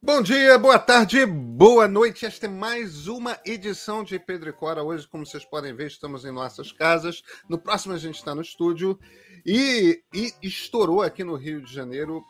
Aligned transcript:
Bom 0.00 0.22
dia, 0.22 0.56
boa 0.56 0.78
tarde, 0.78 1.26
boa 1.26 1.88
noite. 1.88 2.24
Esta 2.24 2.46
é 2.46 2.48
mais 2.48 3.08
uma 3.08 3.36
edição 3.44 4.04
de 4.04 4.16
Pedro 4.16 4.48
e 4.48 4.52
Cora. 4.52 4.80
Hoje, 4.80 5.08
como 5.08 5.26
vocês 5.26 5.44
podem 5.44 5.74
ver, 5.74 5.88
estamos 5.88 6.24
em 6.24 6.30
nossas 6.30 6.70
casas. 6.70 7.20
No 7.48 7.58
próximo, 7.58 7.94
a 7.94 7.98
gente 7.98 8.14
está 8.14 8.32
no 8.32 8.40
estúdio. 8.40 8.96
E, 9.44 10.00
e 10.14 10.32
estourou 10.40 11.02
aqui 11.02 11.24
no 11.24 11.34
Rio 11.34 11.60
de 11.60 11.74
Janeiro 11.74 12.24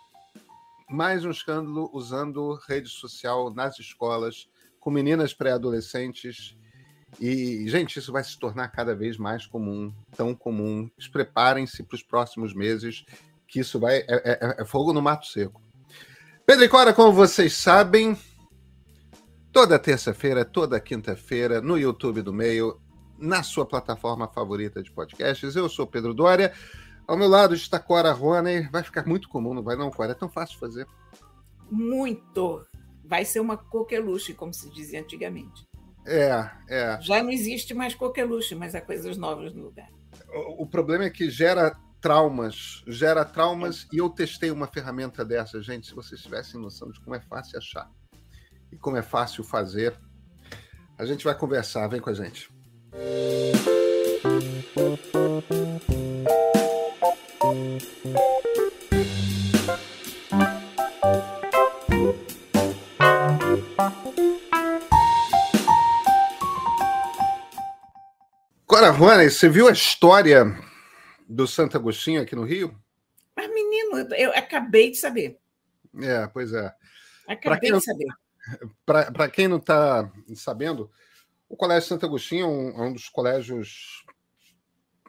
mais 0.88 1.26
um 1.26 1.30
escândalo 1.30 1.90
usando 1.92 2.58
rede 2.66 2.88
social 2.88 3.52
nas 3.52 3.78
escolas, 3.78 4.48
com 4.80 4.90
meninas 4.90 5.34
pré-adolescentes. 5.34 6.56
E, 7.20 7.68
gente, 7.68 7.98
isso 7.98 8.10
vai 8.10 8.24
se 8.24 8.38
tornar 8.38 8.68
cada 8.68 8.94
vez 8.94 9.18
mais 9.18 9.46
comum, 9.46 9.92
tão 10.16 10.34
comum. 10.34 10.90
Preparem-se 11.12 11.82
para 11.82 11.96
os 11.96 12.02
próximos 12.02 12.54
meses, 12.54 13.04
que 13.46 13.60
isso 13.60 13.78
vai. 13.78 13.98
É, 13.98 14.06
é, 14.08 14.62
é 14.62 14.64
fogo 14.64 14.94
no 14.94 15.02
mato 15.02 15.26
seco. 15.26 15.67
Pedro 16.48 16.64
e 16.64 16.68
Cora, 16.70 16.94
como 16.94 17.12
vocês 17.12 17.52
sabem, 17.52 18.16
toda 19.52 19.78
terça-feira, 19.78 20.46
toda 20.46 20.80
quinta-feira, 20.80 21.60
no 21.60 21.76
YouTube 21.76 22.22
do 22.22 22.32
Meio, 22.32 22.80
na 23.18 23.42
sua 23.42 23.66
plataforma 23.66 24.26
favorita 24.26 24.82
de 24.82 24.90
podcasts. 24.90 25.54
Eu 25.54 25.68
sou 25.68 25.86
Pedro 25.86 26.14
Dória. 26.14 26.54
Ao 27.06 27.18
meu 27.18 27.28
lado 27.28 27.54
está 27.54 27.78
Cora 27.78 28.12
Rony. 28.12 28.66
Vai 28.72 28.82
ficar 28.82 29.06
muito 29.06 29.28
comum, 29.28 29.52
não 29.52 29.62
vai 29.62 29.76
não, 29.76 29.90
Cora? 29.90 30.12
É 30.12 30.14
tão 30.14 30.30
fácil 30.30 30.54
de 30.54 30.60
fazer. 30.60 30.86
Muito. 31.70 32.64
Vai 33.04 33.26
ser 33.26 33.40
uma 33.40 33.58
coqueluche, 33.58 34.32
como 34.32 34.54
se 34.54 34.70
dizia 34.70 35.00
antigamente. 35.00 35.68
É, 36.06 36.50
é. 36.66 36.98
Já 37.02 37.22
não 37.22 37.28
existe 37.28 37.74
mais 37.74 37.94
coqueluche, 37.94 38.54
mas 38.54 38.74
há 38.74 38.80
coisas 38.80 39.18
novas 39.18 39.52
no 39.52 39.64
lugar. 39.64 39.90
O, 40.32 40.62
o 40.62 40.66
problema 40.66 41.04
é 41.04 41.10
que 41.10 41.28
gera 41.28 41.76
traumas, 42.00 42.82
gera 42.86 43.24
traumas, 43.24 43.86
e 43.92 43.98
eu 43.98 44.08
testei 44.08 44.50
uma 44.50 44.66
ferramenta 44.66 45.24
dessa, 45.24 45.60
gente, 45.60 45.88
se 45.88 45.94
vocês 45.94 46.20
tivessem 46.20 46.60
noção 46.60 46.90
de 46.90 47.00
como 47.00 47.16
é 47.16 47.20
fácil 47.20 47.58
achar 47.58 47.90
e 48.70 48.76
como 48.76 48.96
é 48.96 49.02
fácil 49.02 49.42
fazer, 49.42 49.98
a 50.96 51.04
gente 51.04 51.24
vai 51.24 51.34
conversar, 51.34 51.88
vem 51.88 52.00
com 52.00 52.10
a 52.10 52.14
gente. 52.14 52.50
Agora, 68.68 68.90
Rony, 68.90 69.30
você 69.30 69.48
viu 69.48 69.66
a 69.66 69.72
história 69.72 70.67
do 71.28 71.46
Santo 71.46 71.76
Agostinho 71.76 72.22
aqui 72.22 72.34
no 72.34 72.44
Rio? 72.44 72.74
Mas, 73.36 73.52
menino, 73.52 74.14
eu 74.14 74.30
acabei 74.30 74.90
de 74.90 74.96
saber. 74.96 75.38
É, 76.00 76.26
pois 76.28 76.52
é. 76.52 76.74
Acabei 77.26 77.70
de 77.70 77.80
saber. 77.80 78.06
Para 78.84 79.28
quem 79.28 79.46
não 79.46 79.58
está 79.58 80.10
sabendo, 80.34 80.90
o 81.48 81.56
Colégio 81.56 81.88
Santo 81.88 82.06
Agostinho 82.06 82.44
é 82.44 82.48
um, 82.48 82.68
é 82.70 82.88
um, 82.88 82.92
dos 82.92 83.08
colégios 83.08 84.04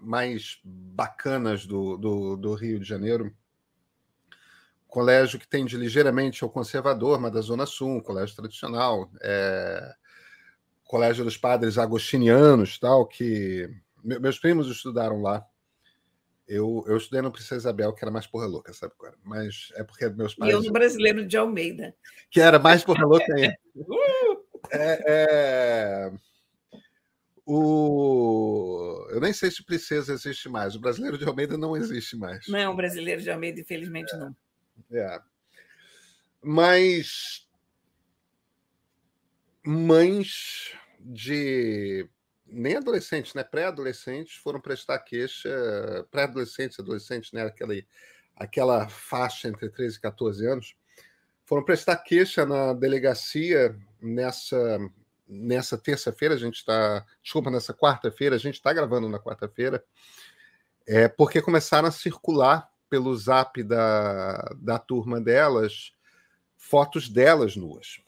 mais 0.02 0.60
bacanas 0.64 1.66
do, 1.66 1.98
do, 1.98 2.36
do, 2.36 2.54
Rio 2.54 2.80
de 2.80 2.88
Janeiro. 2.88 3.34
Colégio 4.88 5.40
que 5.40 5.48
tende 5.48 5.78
ligeiramente 5.78 6.44
ao 6.44 6.50
conservador, 6.50 7.20
mas 7.20 7.32
da 7.32 7.42
Zona 7.42 7.66
Sul, 7.66 7.98
um 7.98 8.02
colégio 8.02 8.36
tradicional. 8.36 9.10
É... 9.22 9.96
Colégio 10.84 11.24
dos 11.24 11.38
Padres 11.38 11.78
Agostinianos, 11.78 12.80
tal, 12.80 13.06
que 13.06 13.70
meus 14.04 14.40
primos 14.40 14.68
estudaram 14.68 15.22
lá. 15.22 15.46
Eu, 16.50 16.84
eu 16.88 16.98
estudei 16.98 17.22
no 17.22 17.32
Princesa 17.32 17.58
Isabel, 17.58 17.94
que 17.94 18.04
era 18.04 18.10
mais 18.10 18.26
porra 18.26 18.48
louca, 18.48 18.74
sabe? 18.74 18.92
Agora? 18.98 19.16
Mas 19.24 19.72
é 19.76 19.84
porque 19.84 20.10
meus 20.10 20.34
pais. 20.34 20.52
E 20.52 20.56
eu 20.56 20.64
no 20.64 20.72
Brasileiro 20.72 21.24
de 21.24 21.38
Almeida. 21.38 21.96
Que 22.32 22.42
era 22.42 22.58
mais 22.58 22.84
porra 22.84 23.06
louca 23.06 23.32
ainda. 23.36 23.56
é, 24.72 25.04
é... 25.08 26.12
O... 27.46 29.08
Eu 29.12 29.22
nem 29.22 29.32
sei 29.32 29.52
se 29.52 29.64
Princesa 29.64 30.12
existe 30.12 30.50
mais. 30.50 30.74
O 30.74 30.80
Brasileiro 30.80 31.20
de 31.20 31.26
Almeida 31.26 31.56
não 31.56 31.78
existe 31.78 32.18
mais. 32.18 32.48
Não, 32.48 32.74
o 32.74 32.76
Brasileiro 32.76 33.22
de 33.22 33.30
Almeida, 33.30 33.62
infelizmente, 33.62 34.12
é. 34.16 34.18
não. 34.18 34.36
É. 34.92 35.22
Mas 36.42 37.48
mães 39.64 40.74
de 41.00 42.10
nem 42.52 42.78
adolescentes, 42.78 43.34
né? 43.34 43.44
Pré-adolescentes 43.44 44.36
foram 44.36 44.60
prestar 44.60 45.00
queixa, 45.00 45.50
pré-adolescentes, 46.12 46.80
adolescentes, 46.80 47.32
né? 47.32 47.44
Aquela, 47.44 47.74
aquela 48.36 48.90
faixa 48.90 49.48
entre 49.48 49.70
13 49.70 49.98
e 49.98 50.02
14 50.02 50.46
anos, 50.46 50.76
foram 51.46 51.64
prestar 51.64 51.98
queixa 51.98 52.46
na 52.46 52.74
delegacia 52.74 53.76
nessa 54.02 54.80
nessa 55.30 55.78
terça-feira, 55.78 56.34
a 56.34 56.38
gente 56.38 56.56
está, 56.56 57.06
desculpa, 57.22 57.52
nessa 57.52 57.72
quarta-feira, 57.72 58.36
a 58.36 58.40
gente 58.40 58.56
está 58.56 58.74
gravando 58.74 59.08
na 59.08 59.20
quarta-feira, 59.20 59.84
é 60.88 61.08
porque 61.08 61.40
começaram 61.40 61.88
a 61.88 61.92
circular 61.92 62.68
pelo 62.90 63.16
zap 63.16 63.62
da, 63.62 64.38
da 64.58 64.80
turma 64.80 65.22
delas 65.22 65.94
fotos 66.58 67.08
delas 67.08 67.56
nuas. 67.56 68.02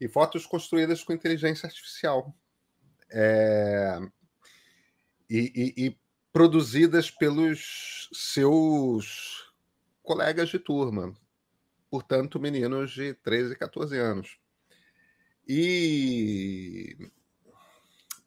E 0.00 0.08
fotos 0.08 0.46
construídas 0.46 1.04
com 1.04 1.12
inteligência 1.12 1.66
artificial 1.66 2.34
é, 3.10 3.98
e, 5.28 5.74
e, 5.76 5.86
e 5.86 5.98
produzidas 6.32 7.10
pelos 7.10 8.08
seus 8.12 9.52
colegas 10.02 10.48
de 10.48 10.58
turma, 10.58 11.14
portanto, 11.90 12.40
meninos 12.40 12.92
de 12.92 13.14
13, 13.14 13.56
14 13.56 13.96
anos. 13.98 14.38
E, 15.46 16.96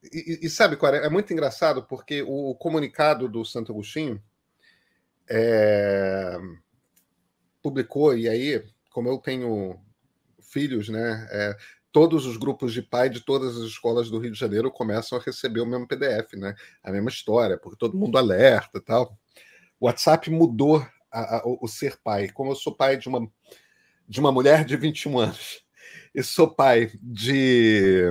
e, 0.03 0.39
e, 0.43 0.49
sabe, 0.49 0.75
Cora, 0.75 0.97
é 0.97 1.09
muito 1.09 1.33
engraçado 1.33 1.83
porque 1.83 2.21
o 2.21 2.55
comunicado 2.55 3.27
do 3.27 3.43
Santo 3.43 3.71
Agostinho 3.71 4.21
é, 5.29 6.37
publicou, 7.61 8.17
e 8.17 8.29
aí, 8.29 8.63
como 8.91 9.09
eu 9.09 9.17
tenho 9.17 9.79
filhos, 10.41 10.87
né, 10.89 11.27
é, 11.31 11.57
todos 11.91 12.25
os 12.25 12.37
grupos 12.37 12.73
de 12.73 12.81
pai 12.81 13.09
de 13.09 13.21
todas 13.21 13.57
as 13.57 13.63
escolas 13.63 14.09
do 14.09 14.19
Rio 14.19 14.31
de 14.31 14.39
Janeiro 14.39 14.71
começam 14.71 15.17
a 15.17 15.21
receber 15.21 15.61
o 15.61 15.65
mesmo 15.65 15.87
PDF, 15.87 16.33
né? 16.33 16.53
A 16.83 16.91
mesma 16.91 17.09
história, 17.09 17.57
porque 17.57 17.77
todo 17.77 17.97
mundo 17.97 18.17
alerta 18.17 18.81
tal. 18.81 19.17
O 19.79 19.85
WhatsApp 19.85 20.29
mudou 20.29 20.85
a, 21.11 21.37
a, 21.37 21.41
o 21.45 21.67
ser 21.67 21.97
pai. 22.03 22.29
Como 22.29 22.51
eu 22.51 22.55
sou 22.55 22.75
pai 22.75 22.97
de 22.97 23.07
uma, 23.07 23.27
de 24.07 24.19
uma 24.19 24.31
mulher 24.31 24.65
de 24.65 24.75
21 24.75 25.19
anos 25.19 25.65
e 26.13 26.23
sou 26.23 26.49
pai 26.49 26.91
de, 27.01 28.01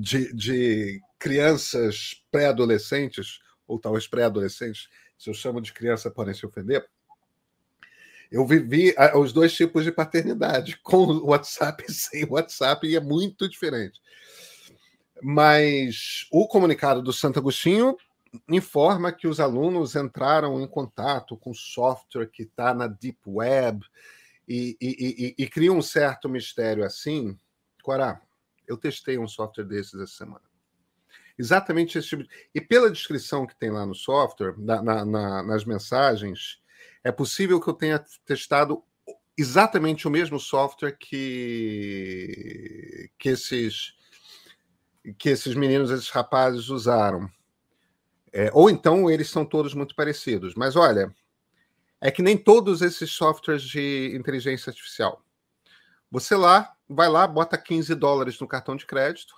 de, 0.00 0.34
de 0.34 1.00
crianças 1.18 2.16
pré-adolescentes, 2.30 3.38
ou 3.66 3.78
talvez 3.78 4.08
pré-adolescentes, 4.08 4.88
se 5.16 5.30
eu 5.30 5.34
chamo 5.34 5.60
de 5.60 5.72
criança 5.72 6.10
podem 6.10 6.34
se 6.34 6.44
ofender, 6.44 6.84
eu 8.32 8.46
vivi 8.46 8.94
os 9.14 9.30
dois 9.30 9.52
tipos 9.54 9.84
de 9.84 9.92
paternidade, 9.92 10.78
com 10.82 11.04
o 11.04 11.26
WhatsApp 11.26 11.84
e 11.86 11.92
sem 11.92 12.24
WhatsApp, 12.24 12.86
e 12.86 12.96
é 12.96 13.00
muito 13.00 13.46
diferente. 13.46 14.00
Mas 15.22 16.26
o 16.32 16.48
comunicado 16.48 17.02
do 17.02 17.12
Santo 17.12 17.38
Agostinho 17.38 17.94
informa 18.48 19.12
que 19.12 19.28
os 19.28 19.38
alunos 19.38 19.94
entraram 19.94 20.60
em 20.62 20.66
contato 20.66 21.36
com 21.36 21.52
software 21.52 22.26
que 22.26 22.44
está 22.44 22.72
na 22.72 22.86
Deep 22.86 23.18
Web 23.26 23.84
e, 24.48 24.78
e, 24.80 25.34
e, 25.38 25.44
e 25.44 25.48
cria 25.48 25.70
um 25.70 25.82
certo 25.82 26.28
mistério 26.28 26.84
assim. 26.84 27.36
Corá, 27.82 28.20
eu 28.66 28.78
testei 28.78 29.18
um 29.18 29.28
software 29.28 29.64
desses 29.64 29.94
essa 29.94 30.24
semana. 30.24 30.44
Exatamente 31.38 31.98
esse 31.98 32.08
tipo 32.08 32.22
de... 32.22 32.30
E 32.54 32.60
pela 32.60 32.90
descrição 32.90 33.46
que 33.46 33.54
tem 33.54 33.70
lá 33.70 33.84
no 33.84 33.94
software, 33.94 34.54
na, 34.56 35.04
na, 35.04 35.42
nas 35.42 35.64
mensagens, 35.66 36.61
é 37.04 37.10
possível 37.10 37.60
que 37.60 37.68
eu 37.68 37.74
tenha 37.74 38.04
testado 38.24 38.82
exatamente 39.36 40.06
o 40.06 40.10
mesmo 40.10 40.38
software 40.38 40.96
que, 40.98 42.30
que, 43.18 43.28
esses, 43.30 43.94
que 45.18 45.30
esses 45.30 45.54
meninos, 45.54 45.90
esses 45.90 46.10
rapazes 46.10 46.68
usaram. 46.68 47.28
É, 48.32 48.50
ou 48.52 48.70
então 48.70 49.10
eles 49.10 49.28
são 49.28 49.44
todos 49.44 49.74
muito 49.74 49.94
parecidos. 49.94 50.54
Mas 50.54 50.76
olha, 50.76 51.14
é 52.00 52.10
que 52.10 52.22
nem 52.22 52.36
todos 52.36 52.82
esses 52.82 53.10
softwares 53.10 53.62
de 53.62 54.12
inteligência 54.14 54.70
artificial. 54.70 55.24
Você 56.10 56.34
lá, 56.36 56.74
vai 56.88 57.08
lá, 57.08 57.26
bota 57.26 57.56
15 57.56 57.94
dólares 57.94 58.38
no 58.38 58.46
cartão 58.46 58.76
de 58.76 58.86
crédito 58.86 59.34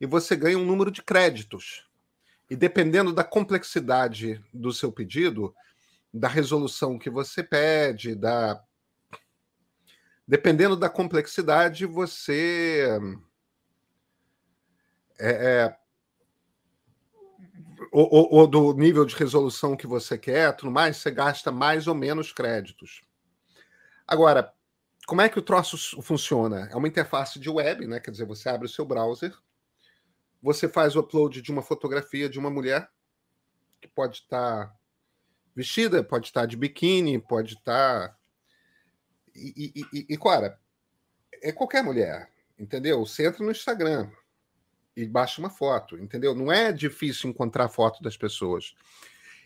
e 0.00 0.06
você 0.06 0.34
ganha 0.36 0.58
um 0.58 0.64
número 0.64 0.90
de 0.90 1.02
créditos. 1.02 1.86
E 2.48 2.56
dependendo 2.56 3.12
da 3.12 3.22
complexidade 3.22 4.42
do 4.54 4.72
seu 4.72 4.90
pedido, 4.90 5.54
da 6.12 6.28
resolução 6.28 6.98
que 6.98 7.10
você 7.10 7.42
pede, 7.42 8.14
da 8.14 8.62
dependendo 10.26 10.76
da 10.76 10.90
complexidade, 10.90 11.86
você 11.86 12.98
é, 15.18 15.30
é, 15.30 15.76
ou, 17.90 18.08
ou, 18.12 18.34
ou, 18.34 18.46
do 18.46 18.72
nível 18.74 19.04
de 19.04 19.16
resolução 19.16 19.76
que 19.76 19.86
você 19.86 20.18
quer, 20.18 20.54
tudo 20.54 20.70
mais, 20.70 20.98
você 20.98 21.10
gasta 21.10 21.50
mais 21.50 21.86
ou 21.86 21.94
menos 21.94 22.32
créditos. 22.32 23.02
Agora, 24.06 24.52
como 25.06 25.22
é 25.22 25.28
que 25.28 25.38
o 25.38 25.42
troço 25.42 26.00
funciona? 26.02 26.68
É 26.70 26.76
uma 26.76 26.88
interface 26.88 27.38
de 27.38 27.48
web, 27.48 27.86
né? 27.86 27.98
Quer 27.98 28.10
dizer, 28.10 28.26
você 28.26 28.48
abre 28.48 28.66
o 28.66 28.70
seu 28.70 28.84
browser, 28.84 29.34
você 30.42 30.68
faz 30.68 30.94
o 30.94 31.00
upload 31.00 31.40
de 31.40 31.50
uma 31.50 31.62
fotografia 31.62 32.28
de 32.28 32.38
uma 32.38 32.50
mulher 32.50 32.88
que 33.80 33.88
pode 33.88 34.18
estar 34.18 34.77
vestida, 35.58 36.04
pode 36.04 36.28
estar 36.28 36.46
de 36.46 36.56
biquíni, 36.56 37.18
pode 37.18 37.54
estar. 37.54 38.16
E, 39.34 39.72
e, 39.74 39.98
e, 39.98 40.06
e, 40.10 40.16
cara, 40.16 40.56
é 41.42 41.50
qualquer 41.50 41.82
mulher, 41.82 42.30
entendeu? 42.56 43.04
Você 43.04 43.26
entra 43.26 43.44
no 43.44 43.50
Instagram 43.50 44.08
e 44.96 45.04
baixa 45.04 45.40
uma 45.40 45.50
foto, 45.50 45.98
entendeu? 45.98 46.32
Não 46.32 46.52
é 46.52 46.72
difícil 46.72 47.28
encontrar 47.28 47.68
foto 47.68 48.00
das 48.00 48.16
pessoas. 48.16 48.76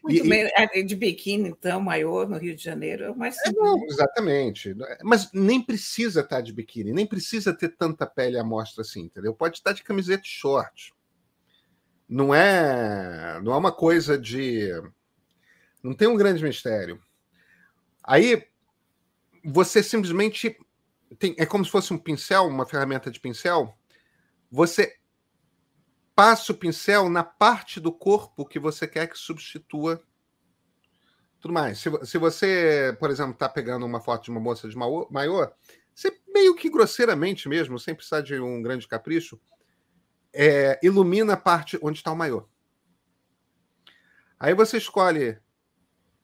Muito 0.03 0.27
e, 0.27 0.29
bem, 0.29 0.51
é, 0.55 0.83
de 0.83 0.95
biquíni, 0.95 1.49
então, 1.49 1.81
maior 1.81 2.29
no 2.29 2.37
Rio 2.37 2.55
de 2.55 2.63
Janeiro, 2.63 3.05
é 3.05 3.15
mais 3.15 3.37
é, 3.47 3.53
não, 3.53 3.83
exatamente. 3.87 4.77
Mas 5.03 5.31
nem 5.33 5.63
precisa 5.63 6.21
estar 6.21 6.43
de 6.43 6.53
biquíni, 6.53 6.93
nem 6.93 7.07
precisa 7.07 7.55
ter 7.55 7.71
tanta 7.71 8.07
pele 8.07 8.37
à 8.37 8.45
mostra 8.45 8.83
assim, 8.83 9.05
entendeu? 9.05 9.33
Pode 9.33 9.57
estar 9.57 9.73
de 9.73 9.83
camiseta 9.83 10.25
e 10.25 10.29
short. 10.29 10.93
Não 12.07 12.35
é, 12.35 13.41
não 13.43 13.55
é 13.55 13.57
uma 13.57 13.73
coisa 13.73 14.19
de. 14.19 14.71
Não 15.83 15.95
tem 15.95 16.09
um 16.09 16.17
grande 16.17 16.43
mistério. 16.43 17.03
Aí 18.03 18.47
você 19.45 19.83
simplesmente 19.83 20.57
tem, 21.19 21.35
é 21.39 21.45
como 21.45 21.65
se 21.65 21.71
fosse 21.71 21.93
um 21.93 21.99
pincel, 21.99 22.47
uma 22.47 22.67
ferramenta 22.67 23.11
de 23.11 23.21
pincel. 23.21 23.77
Você 24.51 24.97
passa 26.15 26.53
o 26.53 26.57
pincel 26.57 27.09
na 27.09 27.25
parte 27.25 27.81
do 27.81 27.93
corpo 27.93 28.47
que 28.47 28.59
você 28.59 28.87
quer 28.87 29.09
que 29.09 29.19
substitua 29.19 30.03
tudo 31.41 31.53
mais. 31.53 31.81
Se, 31.81 31.91
se 32.07 32.19
você, 32.19 32.97
por 33.01 33.11
exemplo, 33.11 33.33
está 33.33 33.49
pegando 33.49 33.85
uma 33.85 34.01
foto 34.01 34.25
de 34.25 34.31
uma 34.31 34.41
moça 34.41 34.69
de 34.69 34.77
maior, 34.77 35.53
você 35.93 36.17
meio 36.33 36.55
que 36.55 36.71
grosseiramente 36.71 37.49
mesmo, 37.49 37.79
sem 37.79 37.95
precisar 37.95 38.21
de 38.21 38.41
um 38.41 38.63
grande 38.63 38.87
capricho, 38.87 39.41
é, 40.33 40.79
ilumina 40.83 41.35
a 41.35 41.37
parte 41.37 41.79
onde 41.83 41.99
está 41.99 42.13
o 42.13 42.17
maior. 42.17 42.49
Aí 44.39 44.55
você 44.55 44.79
escolhe 44.79 45.39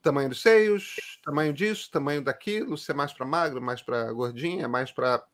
tamanho 0.02 0.28
dos 0.28 0.42
seios, 0.42 1.18
tamanho 1.24 1.52
disso, 1.52 1.90
tamanho 1.90 2.22
daquilo, 2.22 2.76
se 2.76 2.90
é 2.90 2.94
mais 2.94 3.12
para 3.12 3.26
magro, 3.26 3.60
mais 3.60 3.82
para 3.82 4.12
gordinha, 4.12 4.64
é 4.64 4.68
mais 4.68 4.92
para 4.92 5.24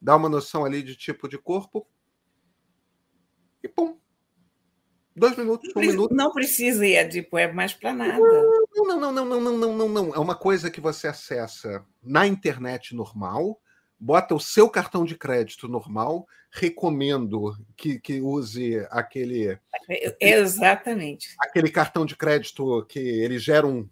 dar 0.00 0.16
uma 0.16 0.28
noção 0.28 0.64
ali 0.64 0.82
de 0.82 0.96
tipo 0.96 1.28
de 1.28 1.38
corpo. 1.38 1.86
E 3.62 3.68
pum. 3.68 3.98
Dois 5.14 5.36
minutos, 5.36 5.70
não 5.74 5.82
um 5.82 5.86
minuto. 5.86 6.14
Não 6.14 6.32
precisa 6.32 6.86
ir 6.86 6.96
a 6.98 7.02
deep 7.02 7.28
web 7.32 7.54
mais 7.54 7.74
para 7.74 7.92
nada. 7.92 8.18
Não, 8.18 8.86
não, 8.86 9.12
não, 9.12 9.12
não, 9.12 9.40
não, 9.40 9.58
não, 9.58 9.76
não, 9.76 9.88
não. 9.88 10.14
É 10.14 10.18
uma 10.18 10.34
coisa 10.34 10.70
que 10.70 10.80
você 10.80 11.08
acessa 11.08 11.84
na 12.02 12.26
internet 12.26 12.94
normal 12.94 13.60
bota 14.00 14.34
o 14.34 14.40
seu 14.40 14.68
cartão 14.70 15.04
de 15.04 15.14
crédito 15.14 15.68
normal, 15.68 16.26
recomendo 16.50 17.54
que, 17.76 18.00
que 18.00 18.20
use 18.20 18.78
aquele. 18.90 19.58
Exatamente. 20.18 21.34
Aquele 21.38 21.70
cartão 21.70 22.06
de 22.06 22.16
crédito 22.16 22.84
que 22.86 22.98
ele 22.98 23.38
gera 23.38 23.66
um, 23.66 23.88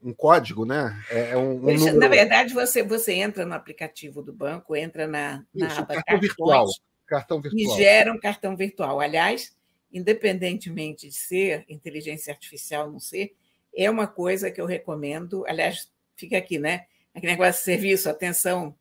um 0.00 0.14
código, 0.14 0.64
né? 0.64 0.96
É, 1.10 1.30
é 1.30 1.36
um, 1.36 1.56
um 1.56 1.74
número... 1.74 1.98
Na 1.98 2.08
verdade, 2.08 2.54
você, 2.54 2.82
você 2.82 3.14
entra 3.14 3.44
no 3.44 3.54
aplicativo 3.54 4.22
do 4.22 4.32
banco, 4.32 4.76
entra 4.76 5.06
na, 5.08 5.44
na 5.52 5.66
Isso, 5.66 5.80
aba 5.80 5.94
cartão 5.94 6.20
virtual. 6.20 6.66
Cartão 7.06 7.40
virtual. 7.40 7.76
E 7.76 7.76
gera 7.76 8.12
um 8.12 8.18
cartão 8.18 8.56
virtual. 8.56 9.00
Aliás, 9.00 9.54
independentemente 9.92 11.08
de 11.08 11.14
ser 11.14 11.64
inteligência 11.68 12.32
artificial 12.32 12.90
não 12.90 13.00
ser, 13.00 13.34
é 13.76 13.90
uma 13.90 14.06
coisa 14.06 14.50
que 14.50 14.60
eu 14.60 14.66
recomendo. 14.66 15.44
Aliás, 15.46 15.90
fica 16.16 16.38
aqui, 16.38 16.58
né? 16.58 16.86
Aquele 17.12 17.32
negócio 17.32 17.60
de 17.60 17.64
serviço, 17.64 18.08
atenção. 18.08 18.74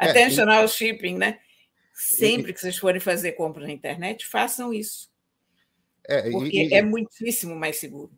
É, 0.00 0.10
Attentional 0.10 0.64
e... 0.64 0.68
shipping, 0.68 1.18
né? 1.18 1.38
Sempre 1.92 2.50
e... 2.50 2.54
que 2.54 2.60
vocês 2.60 2.78
forem 2.78 3.00
fazer 3.00 3.32
compra 3.32 3.66
na 3.66 3.72
internet, 3.72 4.26
façam 4.26 4.72
isso. 4.72 5.10
É, 6.04 6.30
porque 6.30 6.68
e... 6.68 6.74
é 6.74 6.82
muitíssimo 6.82 7.54
mais 7.54 7.76
seguro. 7.76 8.10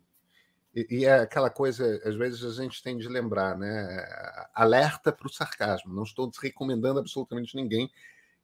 E, 0.75 1.05
é 1.05 1.19
aquela 1.19 1.51
coisa, 1.51 2.01
às 2.03 2.15
vezes 2.15 2.43
a 2.43 2.63
gente 2.63 2.81
tem 2.81 2.97
de 2.97 3.07
lembrar, 3.07 3.55
né? 3.57 4.07
Alerta 4.55 5.11
para 5.11 5.27
o 5.27 5.31
sarcasmo. 5.31 5.93
Não 5.93 6.03
estou 6.03 6.31
recomendando 6.41 6.99
absolutamente 6.99 7.55
ninguém 7.55 7.91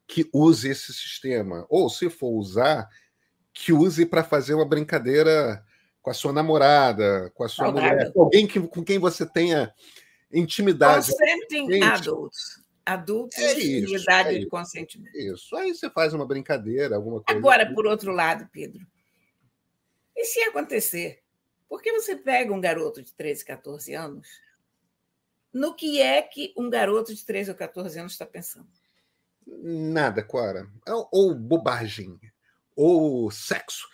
que 0.06 0.30
use 0.34 0.70
esse 0.70 0.94
sistema. 0.94 1.66
Ou, 1.70 1.90
se 1.90 2.10
for 2.10 2.30
usar, 2.30 2.88
que 3.52 3.74
use 3.74 4.06
para 4.06 4.24
fazer 4.24 4.54
uma 4.54 4.68
brincadeira 4.68 5.64
com 6.02 6.12
a 6.12 6.14
sua 6.14 6.32
namorada, 6.32 7.32
com 7.34 7.44
a 7.44 7.50
sua 7.50 7.72
mulher, 7.72 8.12
com 8.14 8.24
alguém 8.24 8.46
que, 8.46 8.60
com 8.60 8.84
quem 8.84 9.00
você 9.00 9.26
tenha 9.26 9.74
intimidade. 10.32 11.12
Consenting 11.12 11.84
adults. 11.84 12.62
Adultos 12.90 13.38
é 13.38 13.54
isso, 13.60 13.94
em 13.94 14.02
idade 14.02 14.36
é 14.36 14.40
de 14.40 14.48
consentimento. 14.48 15.16
Isso. 15.16 15.56
Aí 15.56 15.76
você 15.76 15.90
faz 15.92 16.12
uma 16.12 16.26
brincadeira, 16.26 16.96
alguma 16.96 17.22
coisa. 17.22 17.40
Agora, 17.40 17.64
assim. 17.64 17.76
por 17.76 17.86
outro 17.86 18.12
lado, 18.12 18.50
Pedro, 18.52 18.86
e 20.18 20.26
se 20.26 20.40
acontecer? 20.42 21.22
Por 21.68 21.84
que 21.84 21.92
você 21.92 22.16
pega 22.16 22.52
um 22.52 22.60
garoto 22.60 23.04
de 23.04 23.14
13, 23.14 23.46
14 23.46 23.94
anos? 23.94 24.28
No 25.54 25.76
que 25.76 26.02
é 26.02 26.20
que 26.24 26.52
um 26.58 26.68
garoto 26.68 27.14
de 27.14 27.24
13 27.24 27.52
ou 27.52 27.56
14 27.56 28.00
anos 28.00 28.14
está 28.14 28.26
pensando? 28.26 28.68
Nada, 29.46 30.24
Cora. 30.24 30.68
É 30.88 30.92
ou 31.12 31.36
bobagem, 31.36 32.20
ou 32.76 33.30
sexo. 33.30 33.88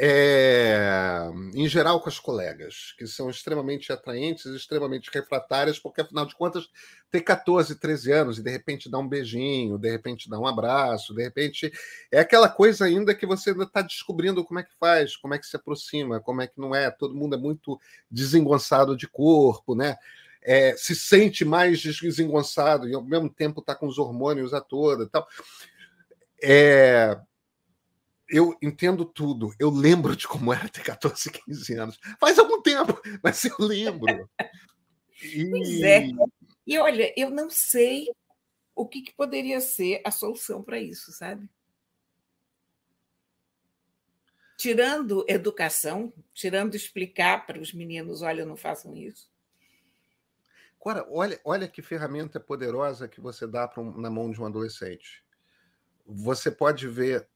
É, 0.00 1.28
em 1.54 1.66
geral 1.66 2.00
com 2.00 2.08
as 2.08 2.20
colegas, 2.20 2.94
que 2.96 3.04
são 3.04 3.28
extremamente 3.28 3.92
atraentes, 3.92 4.46
extremamente 4.46 5.10
refratárias, 5.12 5.78
porque 5.78 6.00
afinal 6.00 6.24
de 6.24 6.36
contas 6.36 6.68
tem 7.10 7.20
14, 7.20 7.74
13 7.74 8.12
anos 8.12 8.38
e 8.38 8.42
de 8.42 8.50
repente 8.50 8.88
dá 8.88 8.98
um 8.98 9.08
beijinho, 9.08 9.76
de 9.76 9.90
repente 9.90 10.30
dá 10.30 10.38
um 10.38 10.46
abraço, 10.46 11.12
de 11.12 11.22
repente 11.22 11.72
é 12.12 12.20
aquela 12.20 12.48
coisa 12.48 12.84
ainda 12.84 13.12
que 13.12 13.26
você 13.26 13.50
ainda 13.50 13.64
está 13.64 13.82
descobrindo 13.82 14.44
como 14.44 14.60
é 14.60 14.62
que 14.62 14.72
faz, 14.78 15.16
como 15.16 15.34
é 15.34 15.38
que 15.38 15.46
se 15.46 15.56
aproxima, 15.56 16.20
como 16.20 16.42
é 16.42 16.46
que 16.46 16.60
não 16.60 16.72
é. 16.72 16.90
Todo 16.92 17.16
mundo 17.16 17.34
é 17.34 17.38
muito 17.38 17.80
desengonçado 18.08 18.96
de 18.96 19.08
corpo, 19.08 19.74
né? 19.74 19.96
é, 20.42 20.74
se 20.76 20.94
sente 20.94 21.44
mais 21.44 21.82
desengonçado 21.82 22.88
e 22.88 22.94
ao 22.94 23.02
mesmo 23.02 23.28
tempo 23.28 23.60
está 23.60 23.74
com 23.74 23.86
os 23.86 23.98
hormônios 23.98 24.54
a 24.54 24.60
toda 24.60 25.04
e 25.04 25.06
tal. 25.08 25.26
É, 26.42 27.18
eu 28.28 28.56
entendo 28.62 29.04
tudo. 29.04 29.54
Eu 29.58 29.70
lembro 29.70 30.14
de 30.14 30.28
como 30.28 30.52
era 30.52 30.68
ter 30.68 30.82
14, 30.82 31.30
15 31.30 31.74
anos. 31.74 32.00
Faz 32.20 32.38
algum 32.38 32.60
tempo, 32.60 33.00
mas 33.22 33.44
eu 33.44 33.56
lembro. 33.58 34.28
E... 35.22 35.50
Pois 35.50 35.82
é. 35.82 36.08
E 36.66 36.78
olha, 36.78 37.12
eu 37.16 37.30
não 37.30 37.48
sei 37.48 38.08
o 38.74 38.86
que, 38.86 39.02
que 39.02 39.14
poderia 39.14 39.60
ser 39.60 40.00
a 40.04 40.10
solução 40.10 40.62
para 40.62 40.78
isso, 40.78 41.10
sabe? 41.12 41.48
Tirando 44.56 45.24
educação, 45.28 46.12
tirando 46.34 46.74
explicar 46.74 47.46
para 47.46 47.60
os 47.60 47.72
meninos, 47.72 48.22
olha, 48.22 48.44
não 48.44 48.56
façam 48.56 48.94
isso. 48.94 49.30
Agora, 50.80 51.06
olha, 51.10 51.40
olha 51.44 51.68
que 51.68 51.82
ferramenta 51.82 52.38
poderosa 52.38 53.08
que 53.08 53.20
você 53.20 53.46
dá 53.46 53.72
um, 53.76 54.00
na 54.00 54.10
mão 54.10 54.30
de 54.30 54.40
um 54.40 54.46
adolescente. 54.46 55.24
Você 56.06 56.50
pode 56.50 56.86
ver 56.88 57.28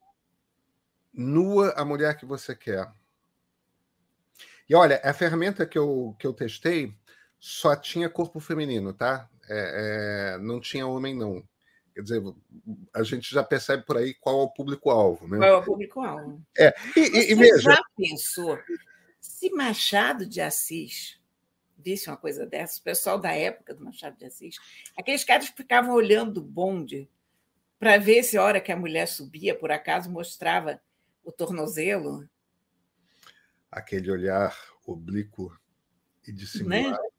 nua 1.12 1.72
a 1.76 1.84
mulher 1.84 2.16
que 2.16 2.24
você 2.24 2.54
quer. 2.54 2.90
E 4.68 4.74
olha, 4.74 5.00
a 5.04 5.12
ferramenta 5.12 5.66
que 5.66 5.78
eu, 5.78 6.16
que 6.18 6.26
eu 6.26 6.32
testei 6.32 6.94
só 7.38 7.76
tinha 7.76 8.08
corpo 8.08 8.40
feminino, 8.40 8.92
tá? 8.92 9.28
É, 9.48 10.34
é, 10.34 10.38
não 10.38 10.60
tinha 10.60 10.86
homem, 10.86 11.14
não. 11.14 11.42
Quer 11.94 12.02
dizer, 12.02 12.22
a 12.94 13.02
gente 13.02 13.34
já 13.34 13.42
percebe 13.42 13.84
por 13.84 13.98
aí 13.98 14.14
qual 14.14 14.40
é 14.40 14.42
o 14.44 14.50
público-alvo. 14.50 15.28
Né? 15.28 15.38
Qual 15.38 15.50
é 15.50 15.56
o 15.56 15.62
público-alvo? 15.62 16.42
É, 16.56 16.74
e, 16.96 17.00
e, 17.00 17.32
e 17.32 17.34
veja... 17.34 17.58
já 17.58 17.82
pensou 17.96 18.58
se 19.20 19.50
Machado 19.50 20.24
de 20.24 20.40
Assis 20.40 21.20
visse 21.76 22.08
uma 22.08 22.16
coisa 22.16 22.46
dessa, 22.46 22.78
o 22.78 22.82
pessoal 22.82 23.18
da 23.18 23.32
época 23.32 23.74
do 23.74 23.84
Machado 23.84 24.16
de 24.16 24.24
Assis, 24.24 24.56
aqueles 24.96 25.24
caras 25.24 25.48
ficavam 25.48 25.94
olhando 25.94 26.38
o 26.38 26.44
bonde 26.44 27.10
para 27.78 27.98
ver 27.98 28.22
se 28.22 28.38
a 28.38 28.42
hora 28.42 28.60
que 28.60 28.70
a 28.70 28.76
mulher 28.76 29.06
subia, 29.06 29.54
por 29.58 29.72
acaso 29.72 30.08
mostrava 30.08 30.80
o 31.24 31.32
tornozelo. 31.32 32.28
Aquele 33.70 34.10
olhar 34.10 34.56
oblíquo 34.86 35.56
e 36.26 36.32
dissimulado. 36.32 36.90
Né? 36.90 37.12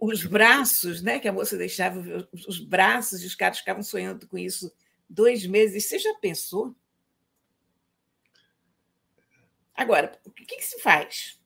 os 0.00 0.24
braços, 0.24 1.00
né? 1.00 1.18
Que 1.18 1.28
a 1.28 1.32
moça 1.32 1.56
deixava 1.56 2.02
os 2.32 2.58
braços 2.58 3.22
e 3.22 3.26
os 3.26 3.34
caras 3.34 3.58
ficavam 3.58 3.82
sonhando 3.82 4.26
com 4.26 4.36
isso 4.36 4.72
dois 5.08 5.46
meses. 5.46 5.88
Você 5.88 5.98
já 5.98 6.12
pensou? 6.14 6.74
Agora, 9.74 10.18
o 10.24 10.30
que, 10.30 10.44
que 10.44 10.64
se 10.64 10.80
faz? 10.80 11.40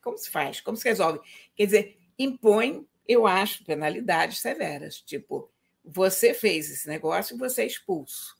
Como 0.00 0.16
se 0.16 0.30
faz? 0.30 0.60
Como 0.60 0.76
se 0.76 0.88
resolve? 0.88 1.20
Quer 1.54 1.66
dizer, 1.66 1.98
impõe, 2.18 2.86
eu 3.06 3.26
acho, 3.26 3.64
penalidades 3.64 4.38
severas. 4.38 5.00
Tipo, 5.00 5.50
você 5.84 6.34
fez 6.34 6.70
esse 6.70 6.88
negócio 6.88 7.34
e 7.34 7.38
você 7.38 7.62
é 7.62 7.66
expulso. 7.66 8.39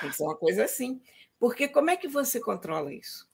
Tem 0.00 0.10
que 0.10 0.16
ser 0.16 0.24
uma 0.24 0.36
coisa 0.36 0.64
assim. 0.64 1.02
Porque 1.38 1.68
como 1.68 1.90
é 1.90 1.96
que 1.96 2.08
você 2.08 2.40
controla 2.40 2.92
isso? 2.92 3.28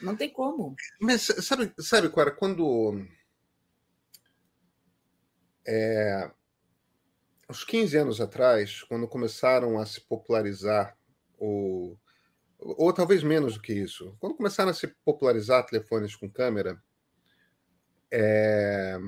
Não 0.00 0.16
tem 0.16 0.30
como. 0.30 0.74
Mas 1.00 1.22
sabe, 1.22 1.72
sabe 1.78 2.08
Cora, 2.08 2.30
quando. 2.30 3.04
É, 5.66 6.30
uns 7.50 7.64
15 7.64 7.96
anos 7.96 8.20
atrás, 8.20 8.82
quando 8.82 9.06
começaram 9.08 9.78
a 9.78 9.86
se 9.86 10.00
popularizar 10.00 10.96
o 11.38 11.96
ou 12.58 12.92
talvez 12.92 13.22
menos 13.22 13.54
do 13.54 13.60
que 13.60 13.72
isso. 13.72 14.16
Quando 14.18 14.34
começaram 14.34 14.70
a 14.70 14.74
se 14.74 14.88
popularizar 15.04 15.64
telefones 15.64 16.16
com 16.16 16.28
câmera, 16.28 16.82
é... 18.10 18.98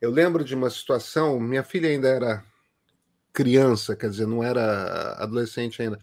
eu 0.00 0.10
lembro 0.10 0.44
de 0.44 0.54
uma 0.54 0.70
situação. 0.70 1.38
Minha 1.38 1.62
filha 1.62 1.88
ainda 1.88 2.08
era 2.08 2.44
criança, 3.32 3.96
quer 3.96 4.10
dizer, 4.10 4.26
não 4.26 4.42
era 4.42 5.12
adolescente 5.14 5.80
ainda, 5.82 5.98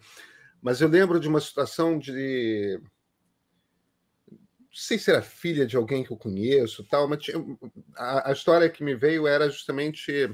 mas 0.61 0.81
eu 0.81 0.87
lembro 0.87 1.19
de 1.19 1.27
uma 1.27 1.41
situação 1.41 1.97
de 1.97 2.79
não 4.29 4.83
sei 4.83 4.99
se 4.99 5.09
era 5.09 5.21
filha 5.21 5.65
de 5.65 5.75
alguém 5.75 6.03
que 6.03 6.11
eu 6.11 6.17
conheço, 6.17 6.83
tal, 6.83 7.07
mas 7.07 7.25
a, 7.95 8.29
a 8.29 8.31
história 8.31 8.69
que 8.69 8.83
me 8.83 8.95
veio 8.95 9.25
era 9.25 9.49
justamente 9.49 10.29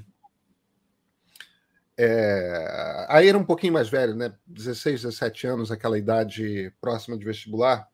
é, 1.98 3.06
aí 3.08 3.28
era 3.28 3.38
um 3.38 3.46
pouquinho 3.46 3.74
mais 3.74 3.88
velho, 3.88 4.16
né? 4.16 4.34
16, 4.48 5.04
17 5.04 5.48
anos, 5.48 5.72
aquela 5.72 5.98
idade 5.98 6.74
próxima 6.82 7.18
de 7.18 7.24
vestibular, 7.24 7.88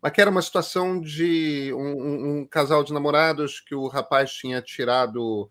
mas 0.00 0.12
que 0.12 0.20
era 0.20 0.30
uma 0.30 0.42
situação 0.42 1.00
de 1.00 1.72
um, 1.74 2.40
um 2.40 2.46
casal 2.46 2.82
de 2.82 2.92
namorados 2.92 3.60
que 3.60 3.74
o 3.74 3.86
rapaz 3.88 4.32
tinha 4.32 4.62
tirado 4.62 5.48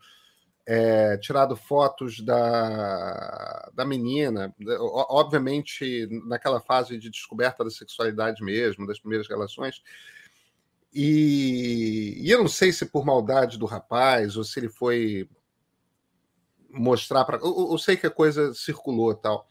é, 0.65 1.17
tirado 1.17 1.55
fotos 1.55 2.19
da, 2.21 3.69
da 3.73 3.85
menina, 3.85 4.53
obviamente 5.09 6.07
naquela 6.27 6.61
fase 6.61 6.97
de 6.97 7.09
descoberta 7.09 7.63
da 7.63 7.69
sexualidade 7.69 8.43
mesmo, 8.43 8.85
das 8.85 8.99
primeiras 8.99 9.27
relações. 9.27 9.81
E, 10.93 12.17
e 12.21 12.29
eu 12.29 12.39
não 12.39 12.47
sei 12.47 12.71
se 12.73 12.85
por 12.85 13.05
maldade 13.05 13.57
do 13.57 13.65
rapaz 13.65 14.35
ou 14.35 14.43
se 14.43 14.59
ele 14.59 14.69
foi 14.69 15.27
mostrar 16.69 17.25
para. 17.25 17.37
Eu, 17.37 17.69
eu, 17.71 17.77
sei 17.77 17.95
que 17.95 18.07
a 18.07 18.11
coisa 18.11 18.53
circulou 18.53 19.13
tal. 19.15 19.47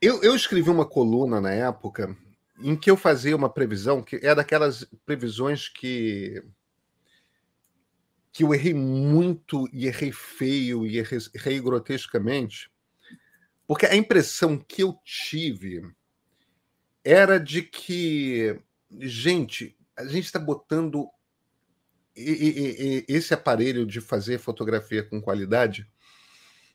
Eu, 0.00 0.22
eu 0.22 0.34
escrevi 0.34 0.70
uma 0.70 0.86
coluna 0.86 1.40
na 1.40 1.52
época 1.52 2.16
em 2.60 2.76
que 2.76 2.90
eu 2.90 2.96
fazia 2.96 3.36
uma 3.36 3.52
previsão 3.52 4.02
que 4.02 4.16
é 4.16 4.34
daquelas 4.34 4.84
previsões 5.04 5.68
que 5.68 6.42
que 8.32 8.42
eu 8.42 8.54
errei 8.54 8.72
muito 8.72 9.68
e 9.72 9.86
errei 9.86 10.10
feio 10.10 10.86
e 10.86 10.98
errei, 10.98 11.18
errei 11.34 11.60
grotescamente, 11.60 12.70
porque 13.66 13.86
a 13.86 13.94
impressão 13.94 14.58
que 14.58 14.82
eu 14.82 14.98
tive 15.04 15.82
era 17.04 17.38
de 17.38 17.62
que, 17.62 18.58
gente, 18.90 19.76
a 19.96 20.04
gente 20.04 20.24
está 20.24 20.38
botando 20.38 21.08
esse 22.14 23.32
aparelho 23.32 23.86
de 23.86 24.00
fazer 24.00 24.38
fotografia 24.38 25.02
com 25.02 25.20
qualidade 25.20 25.86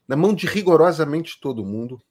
na 0.08 0.16
mão 0.16 0.34
de 0.34 0.48
rigorosamente 0.48 1.40
todo 1.40 1.66
mundo. 1.66 2.02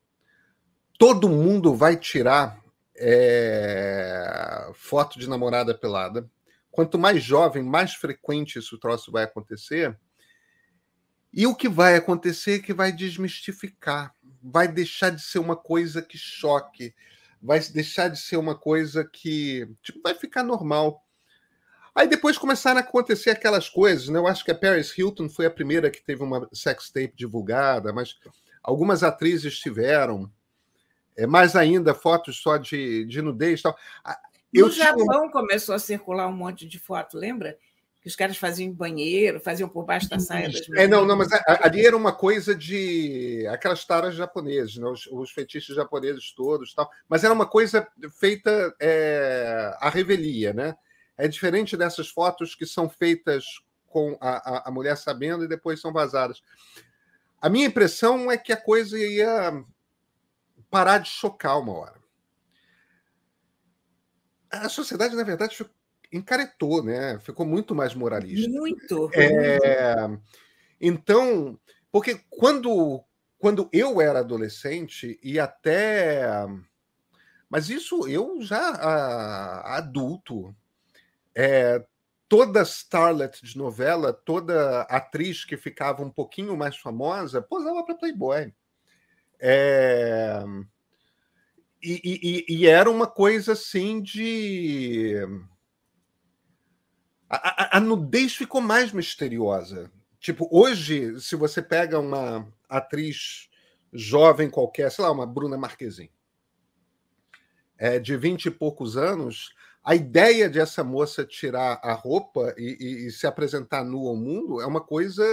Todo 0.98 1.28
mundo 1.28 1.74
vai 1.74 1.96
tirar 1.96 2.60
é, 2.96 4.70
foto 4.74 5.18
de 5.18 5.28
namorada 5.28 5.74
pelada. 5.74 6.30
Quanto 6.76 6.98
mais 6.98 7.22
jovem, 7.24 7.62
mais 7.62 7.94
frequente 7.94 8.58
esse 8.58 8.78
troço 8.78 9.10
vai 9.10 9.24
acontecer. 9.24 9.98
E 11.32 11.46
o 11.46 11.54
que 11.54 11.70
vai 11.70 11.96
acontecer 11.96 12.56
é 12.56 12.58
que 12.58 12.74
vai 12.74 12.92
desmistificar, 12.92 14.12
vai 14.42 14.68
deixar 14.68 15.08
de 15.08 15.22
ser 15.22 15.38
uma 15.38 15.56
coisa 15.56 16.02
que 16.02 16.18
choque, 16.18 16.94
vai 17.40 17.60
deixar 17.60 18.08
de 18.08 18.18
ser 18.18 18.36
uma 18.36 18.54
coisa 18.54 19.08
que 19.10 19.66
tipo, 19.82 20.02
vai 20.02 20.14
ficar 20.14 20.42
normal. 20.42 21.02
Aí 21.94 22.06
depois 22.06 22.36
começaram 22.36 22.76
a 22.76 22.82
acontecer 22.82 23.30
aquelas 23.30 23.70
coisas, 23.70 24.10
né? 24.10 24.18
Eu 24.18 24.26
acho 24.26 24.44
que 24.44 24.50
a 24.50 24.54
Paris 24.54 24.92
Hilton 24.96 25.30
foi 25.30 25.46
a 25.46 25.50
primeira 25.50 25.90
que 25.90 26.04
teve 26.04 26.22
uma 26.22 26.46
sex 26.52 26.90
tape 26.90 27.14
divulgada, 27.16 27.90
mas 27.90 28.18
algumas 28.62 29.02
atrizes 29.02 29.58
tiveram. 29.58 30.30
É, 31.16 31.26
mais 31.26 31.56
ainda, 31.56 31.94
fotos 31.94 32.36
só 32.36 32.58
de, 32.58 33.06
de 33.06 33.22
nudez 33.22 33.60
e 33.60 33.62
tal. 33.62 33.78
Eu 34.58 34.66
no 34.66 34.72
Japão 34.72 35.20
tinha... 35.20 35.30
começou 35.30 35.74
a 35.74 35.78
circular 35.78 36.26
um 36.28 36.36
monte 36.36 36.66
de 36.66 36.78
foto, 36.78 37.16
lembra? 37.16 37.56
Que 38.00 38.08
os 38.08 38.16
caras 38.16 38.36
faziam 38.36 38.68
em 38.68 38.72
banheiro, 38.72 39.40
faziam 39.40 39.68
por 39.68 39.84
baixo 39.84 40.08
da 40.08 40.18
saia 40.18 40.48
das 40.48 40.68
É, 40.76 40.86
não, 40.86 41.04
não, 41.04 41.16
mas 41.16 41.28
ali 41.32 41.84
era 41.84 41.96
uma 41.96 42.12
coisa 42.12 42.54
de 42.54 43.46
aquelas 43.48 43.84
taras 43.84 44.14
japonesas, 44.14 44.76
né? 44.76 44.86
os, 44.86 45.06
os 45.06 45.30
fetiches 45.32 45.74
japoneses 45.74 46.32
todos 46.32 46.72
tal. 46.72 46.88
Mas 47.08 47.24
era 47.24 47.34
uma 47.34 47.46
coisa 47.46 47.86
feita 48.18 48.74
é, 48.80 49.76
à 49.80 49.90
revelia, 49.90 50.52
né? 50.52 50.76
É 51.18 51.26
diferente 51.26 51.76
dessas 51.76 52.08
fotos 52.08 52.54
que 52.54 52.66
são 52.66 52.88
feitas 52.88 53.44
com 53.88 54.16
a, 54.20 54.58
a, 54.58 54.68
a 54.68 54.70
mulher 54.70 54.96
sabendo 54.96 55.44
e 55.44 55.48
depois 55.48 55.80
são 55.80 55.92
vazadas. 55.92 56.42
A 57.40 57.48
minha 57.48 57.66
impressão 57.66 58.30
é 58.30 58.36
que 58.36 58.52
a 58.52 58.56
coisa 58.56 58.98
ia 58.98 59.64
parar 60.70 60.98
de 60.98 61.08
chocar 61.08 61.58
uma 61.58 61.72
hora. 61.72 61.95
A 64.50 64.68
sociedade, 64.68 65.16
na 65.16 65.22
verdade, 65.22 65.56
encaretou, 66.12 66.82
né? 66.82 67.18
Ficou 67.20 67.44
muito 67.46 67.74
mais 67.74 67.94
moralista. 67.94 68.50
Muito. 68.50 69.10
É... 69.14 69.96
Então, 70.80 71.58
porque 71.90 72.20
quando, 72.28 73.02
quando 73.38 73.68
eu 73.72 74.00
era 74.00 74.20
adolescente 74.20 75.18
e 75.22 75.38
até. 75.38 76.24
Mas 77.48 77.70
isso 77.70 78.08
eu 78.08 78.40
já 78.42 78.70
a, 78.70 79.76
adulto, 79.76 80.54
é, 81.34 81.84
toda 82.28 82.62
starlet 82.62 83.44
de 83.44 83.56
novela, 83.56 84.12
toda 84.12 84.82
atriz 84.82 85.44
que 85.44 85.56
ficava 85.56 86.02
um 86.02 86.10
pouquinho 86.10 86.56
mais 86.56 86.76
famosa, 86.76 87.40
posava 87.40 87.84
para 87.84 87.94
Playboy. 87.94 88.52
É... 89.38 90.42
E, 91.88 92.00
e, 92.48 92.54
e, 92.56 92.66
era 92.66 92.90
uma 92.90 93.06
coisa 93.06 93.52
assim 93.52 94.02
de. 94.02 95.14
A, 97.30 97.36
a, 97.36 97.76
a, 97.76 97.80
nudez 97.80 98.34
ficou 98.34 98.60
mais 98.60 98.90
misteriosa. 98.90 99.88
Tipo, 100.18 100.48
hoje, 100.50 101.20
se 101.20 101.36
você 101.36 101.62
pega 101.62 102.00
uma 102.00 102.52
atriz 102.68 103.48
jovem 103.92 104.50
qualquer, 104.50 104.90
sei 104.90 105.04
lá, 105.04 105.12
uma 105.12 105.24
Bruna 105.24 105.56
Marquezine, 105.56 106.10
é, 107.78 108.00
de 108.00 108.16
vinte 108.16 108.46
e 108.46 108.50
poucos 108.50 108.96
anos, 108.96 109.54
a 109.84 109.94
ideia 109.94 110.50
de 110.50 110.58
essa 110.58 110.82
moça 110.82 111.24
tirar 111.24 111.78
a 111.84 111.92
roupa 111.92 112.52
e, 112.58 113.06
e, 113.06 113.10
se 113.12 113.28
apresentar 113.28 113.84
nua 113.84 114.10
ao 114.10 114.16
mundo 114.16 114.60
é 114.60 114.66
uma 114.66 114.80
coisa 114.80 115.24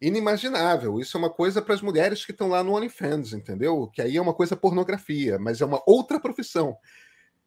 inimaginável. 0.00 1.00
Isso 1.00 1.16
é 1.16 1.20
uma 1.20 1.30
coisa 1.30 1.62
para 1.62 1.74
as 1.74 1.82
mulheres 1.82 2.24
que 2.24 2.32
estão 2.32 2.48
lá 2.48 2.62
no 2.62 2.74
OnlyFans, 2.74 3.32
entendeu? 3.32 3.88
Que 3.92 4.02
aí 4.02 4.16
é 4.16 4.20
uma 4.20 4.34
coisa 4.34 4.56
pornografia, 4.56 5.38
mas 5.38 5.60
é 5.60 5.64
uma 5.64 5.82
outra 5.86 6.20
profissão. 6.20 6.76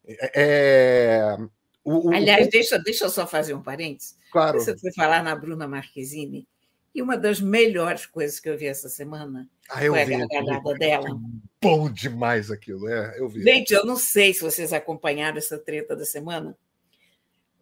É... 0.06 0.32
é 0.36 1.38
o, 1.84 2.10
o, 2.10 2.14
Aliás. 2.14 2.50
Deixa, 2.50 2.78
deixa 2.78 3.06
eu 3.06 3.10
só 3.10 3.26
fazer 3.26 3.54
um 3.54 3.64
parênteses. 3.64 4.18
Claro. 4.32 4.60
Você 4.60 4.78
foi 4.78 4.92
falar 4.94 5.24
na 5.24 5.36
Bruna 5.36 5.68
Marquezine, 5.68 6.48
e 6.94 7.02
uma 7.02 7.18
das 7.18 7.40
melhores 7.40 8.06
coisas 8.06 8.40
que 8.40 8.50
eu 8.50 8.58
vi 8.58 8.66
essa 8.66 8.90
semana 8.90 9.48
ah, 9.70 9.78
foi 9.78 10.02
a 10.02 10.06
gargalhada 10.06 10.74
dela. 10.74 11.20
Bom 11.62 11.90
demais 11.90 12.50
aquilo, 12.50 12.88
é, 12.88 13.20
eu 13.20 13.30
vi. 13.30 13.44
Gente, 13.44 13.74
eu 13.74 13.86
não 13.86 13.96
sei 13.96 14.34
se 14.34 14.42
vocês 14.42 14.74
acompanharam 14.74 15.38
essa 15.38 15.58
treta 15.58 15.96
da 15.96 16.06
semana, 16.06 16.58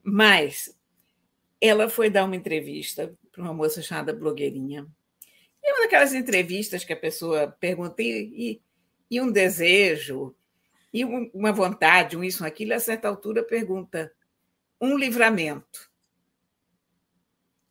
mas 0.02 0.74
ela 1.60 1.90
foi 1.90 2.10
dar 2.10 2.26
uma 2.26 2.36
entrevista 2.36 3.14
para 3.38 3.44
uma 3.44 3.54
moça 3.54 3.84
chamada 3.84 4.12
Blogueirinha. 4.12 4.88
E 5.64 5.72
uma 5.72 5.82
daquelas 5.82 6.12
entrevistas 6.14 6.84
que 6.84 6.92
a 6.92 6.98
pessoa 6.98 7.56
pergunta, 7.60 8.02
e, 8.02 8.60
e 9.12 9.22
um 9.22 9.32
desejo, 9.32 10.36
e 10.92 11.06
uma 11.06 11.52
vontade, 11.52 12.18
um 12.18 12.24
isso, 12.24 12.44
um 12.44 12.48
aquilo, 12.48 12.72
e 12.72 12.74
a 12.74 12.80
certa 12.80 13.08
altura 13.08 13.44
pergunta, 13.44 14.12
um 14.82 14.98
livramento. 14.98 15.88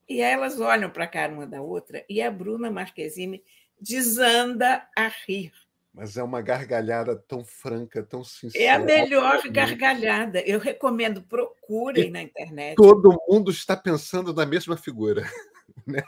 E 0.09 0.21
elas 0.21 0.61
olham 0.61 0.89
para 0.89 1.03
a 1.03 1.09
cara 1.09 1.33
uma 1.33 1.47
da 1.47 1.61
outra 1.61 2.05
e 2.09 2.23
a 2.23 2.31
Bruna 2.31 2.71
Marquezine 2.71 3.43
desanda 3.81 4.89
a 4.97 5.09
rir. 5.27 5.53
Mas 5.93 6.17
é 6.17 6.23
uma 6.23 6.41
gargalhada 6.41 7.17
tão 7.17 7.45
franca, 7.45 8.05
tão 8.05 8.23
sincera. 8.23 8.63
É 8.63 8.69
a 8.69 8.79
melhor 8.79 9.43
gargalhada. 9.49 10.41
Eu 10.43 10.61
recomendo, 10.61 11.23
procurem 11.23 12.09
e 12.09 12.11
na 12.11 12.23
internet. 12.23 12.77
Todo 12.77 13.21
mundo 13.27 13.51
está 13.51 13.77
pensando 13.77 14.33
na 14.33 14.47
mesma 14.47 14.77
figura. 14.77 15.29
Né? 15.87 16.03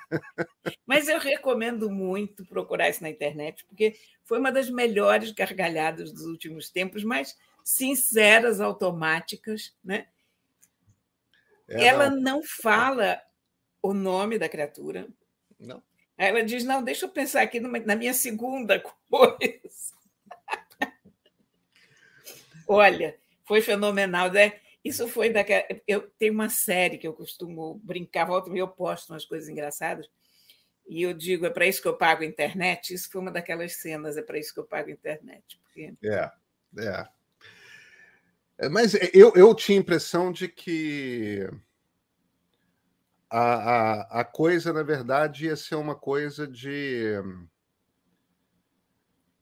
Mas 0.87 1.09
eu 1.09 1.19
recomendo 1.19 1.89
muito 1.91 2.45
procurar 2.47 2.89
isso 2.89 3.03
na 3.03 3.11
internet, 3.11 3.65
porque 3.67 3.95
foi 4.25 4.39
uma 4.39 4.51
das 4.51 4.69
melhores 4.69 5.31
gargalhadas 5.31 6.11
dos 6.11 6.25
últimos 6.25 6.69
tempos, 6.69 7.05
mais 7.05 7.37
sinceras, 7.65 8.61
automáticas. 8.61 9.77
Né? 9.85 10.09
É, 11.69 11.85
Ela 11.85 12.11
não. 12.11 12.21
não 12.21 12.43
fala 12.43 13.23
o 13.83 13.93
nome 13.93 14.39
da 14.39 14.49
criatura. 14.49 15.07
Não. 15.59 15.83
Ela 16.17 16.43
diz: 16.43 16.65
não, 16.65 16.83
deixa 16.83 17.07
eu 17.07 17.11
pensar 17.11 17.43
aqui 17.43 17.61
numa, 17.61 17.79
na 17.79 17.95
minha 17.95 18.15
segunda 18.15 18.81
coisa. 19.09 19.95
Olha, 22.67 23.17
foi 23.45 23.63
fenomenal. 23.63 24.31
Né? 24.31 24.61
Isso 24.85 25.09
foi 25.09 25.31
daquela. 25.31 25.65
Eu 25.87 26.09
tenho 26.19 26.33
uma 26.33 26.49
série 26.49 26.99
que 26.99 27.07
eu 27.07 27.13
costumo 27.13 27.81
brincar, 27.83 28.25
volta 28.25 28.51
e 28.51 28.59
eu 28.59 28.69
posto 28.69 29.13
umas 29.13 29.25
coisas 29.25 29.49
engraçadas. 29.49 30.09
E 30.87 31.03
eu 31.03 31.13
digo, 31.13 31.45
é 31.45 31.51
para 31.51 31.67
isso 31.67 31.83
que 31.83 31.89
eu 31.89 31.97
pago 31.97 32.23
a 32.23 32.27
internet. 32.27 32.95
Isso 32.95 33.11
foi 33.11 33.21
uma 33.21 33.31
daquelas 33.31 33.75
cenas, 33.75 34.17
é 34.17 34.23
para 34.23 34.39
isso 34.39 34.55
que 34.55 34.61
eu 34.61 34.65
pago 34.65 34.89
a 34.89 34.93
internet. 34.93 35.61
Porque... 35.63 35.95
É, 36.03 36.31
é. 36.79 37.09
é 38.59 38.69
mas 38.69 38.95
eu, 39.13 39.33
eu 39.35 39.55
tinha 39.55 39.79
a 39.79 39.83
impressão 39.83 40.33
de 40.33 40.49
que 40.49 41.47
a, 43.29 43.41
a, 43.41 44.21
a 44.21 44.25
coisa, 44.25 44.73
na 44.73 44.83
verdade, 44.83 45.47
ia 45.47 45.57
ser 45.57 45.75
uma 45.75 45.95
coisa 45.95 46.47
de. 46.47 47.13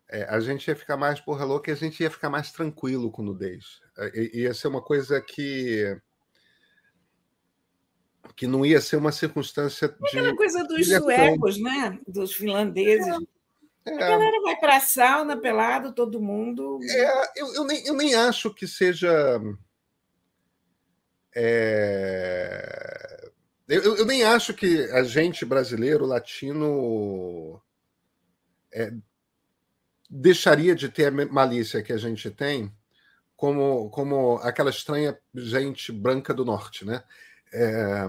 É, 0.09 0.25
a 0.25 0.39
gente 0.41 0.69
ia 0.69 0.77
ficar 0.77 0.97
mais 0.97 1.21
porra 1.21 1.45
louca 1.45 1.71
e 1.71 1.75
a 1.75 1.77
gente 1.77 2.03
ia 2.03 2.11
ficar 2.11 2.31
mais 2.31 2.53
tranquilo 2.53 3.11
com 3.11 3.23
nudez. 3.23 3.81
I, 4.15 4.43
ia 4.43 4.55
ser 4.55 4.69
uma 4.69 4.83
coisa 4.83 5.21
que. 5.21 5.99
que 8.37 8.47
não 8.47 8.65
ia 8.65 8.81
ser 8.81 8.97
uma 8.97 9.13
circunstância 9.13 9.89
de. 9.89 9.95
Aquela 10.07 10.37
coisa 10.37 10.65
dos 10.65 10.87
suecos, 10.87 11.61
né? 11.61 11.99
Dos 12.07 12.35
finlandeses. 12.35 13.15
É. 13.85 13.95
A 13.95 13.99
galera 13.99 14.43
vai 14.43 14.57
para 14.57 14.77
a 14.77 14.81
sauna 14.81 15.37
pelado, 15.37 15.95
todo 15.95 16.21
mundo. 16.21 16.81
É, 16.83 17.41
eu, 17.41 17.55
eu, 17.55 17.65
nem, 17.65 17.87
eu 17.87 17.95
nem 17.95 18.15
acho 18.15 18.53
que 18.53 18.67
seja. 18.67 19.41
É 21.35 23.07
eu, 23.69 23.97
eu, 23.97 24.07
nem 24.07 24.23
acho 24.23 24.55
que 24.55 24.85
a 24.93 25.03
gente 25.03 25.45
brasileiro, 25.45 26.07
latino, 26.07 27.61
é, 28.73 28.93
deixaria 30.11 30.75
de 30.75 30.89
ter 30.89 31.07
a 31.07 31.27
malícia 31.27 31.83
que 31.83 31.93
a 31.93 31.97
gente 31.97 32.31
tem, 32.31 32.73
como, 33.37 33.91
como 33.91 34.39
aquela 34.43 34.71
estranha 34.71 35.19
gente 35.35 35.93
branca 35.93 36.33
do 36.33 36.45
norte, 36.45 36.85
né? 36.85 37.03
É, 37.53 38.07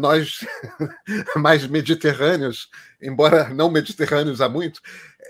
nós 0.00 0.40
mais 1.36 1.66
mediterrâneos, 1.66 2.70
embora 3.00 3.48
não 3.50 3.70
mediterrâneos 3.70 4.40
há 4.40 4.48
muito, 4.48 4.80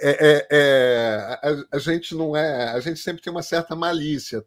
é, 0.00 0.10
é, 0.10 0.46
é, 0.50 1.38
a, 1.42 1.76
a, 1.76 1.78
gente 1.78 2.14
não 2.14 2.36
é, 2.36 2.70
a 2.70 2.80
gente 2.80 3.00
sempre 3.00 3.22
tem 3.22 3.32
uma 3.32 3.42
certa 3.42 3.74
malícia 3.74 4.44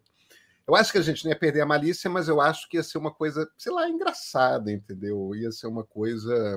eu 0.70 0.76
acho 0.76 0.92
que 0.92 0.98
a 0.98 1.02
gente 1.02 1.24
não 1.24 1.32
ia 1.32 1.36
perder 1.36 1.62
a 1.62 1.66
malícia, 1.66 2.08
mas 2.08 2.28
eu 2.28 2.40
acho 2.40 2.68
que 2.68 2.76
ia 2.76 2.82
ser 2.84 2.96
uma 2.96 3.12
coisa, 3.12 3.50
sei 3.58 3.72
lá, 3.72 3.88
engraçada, 3.88 4.70
entendeu? 4.70 5.34
Ia 5.34 5.50
ser 5.50 5.66
uma 5.66 5.82
coisa. 5.82 6.56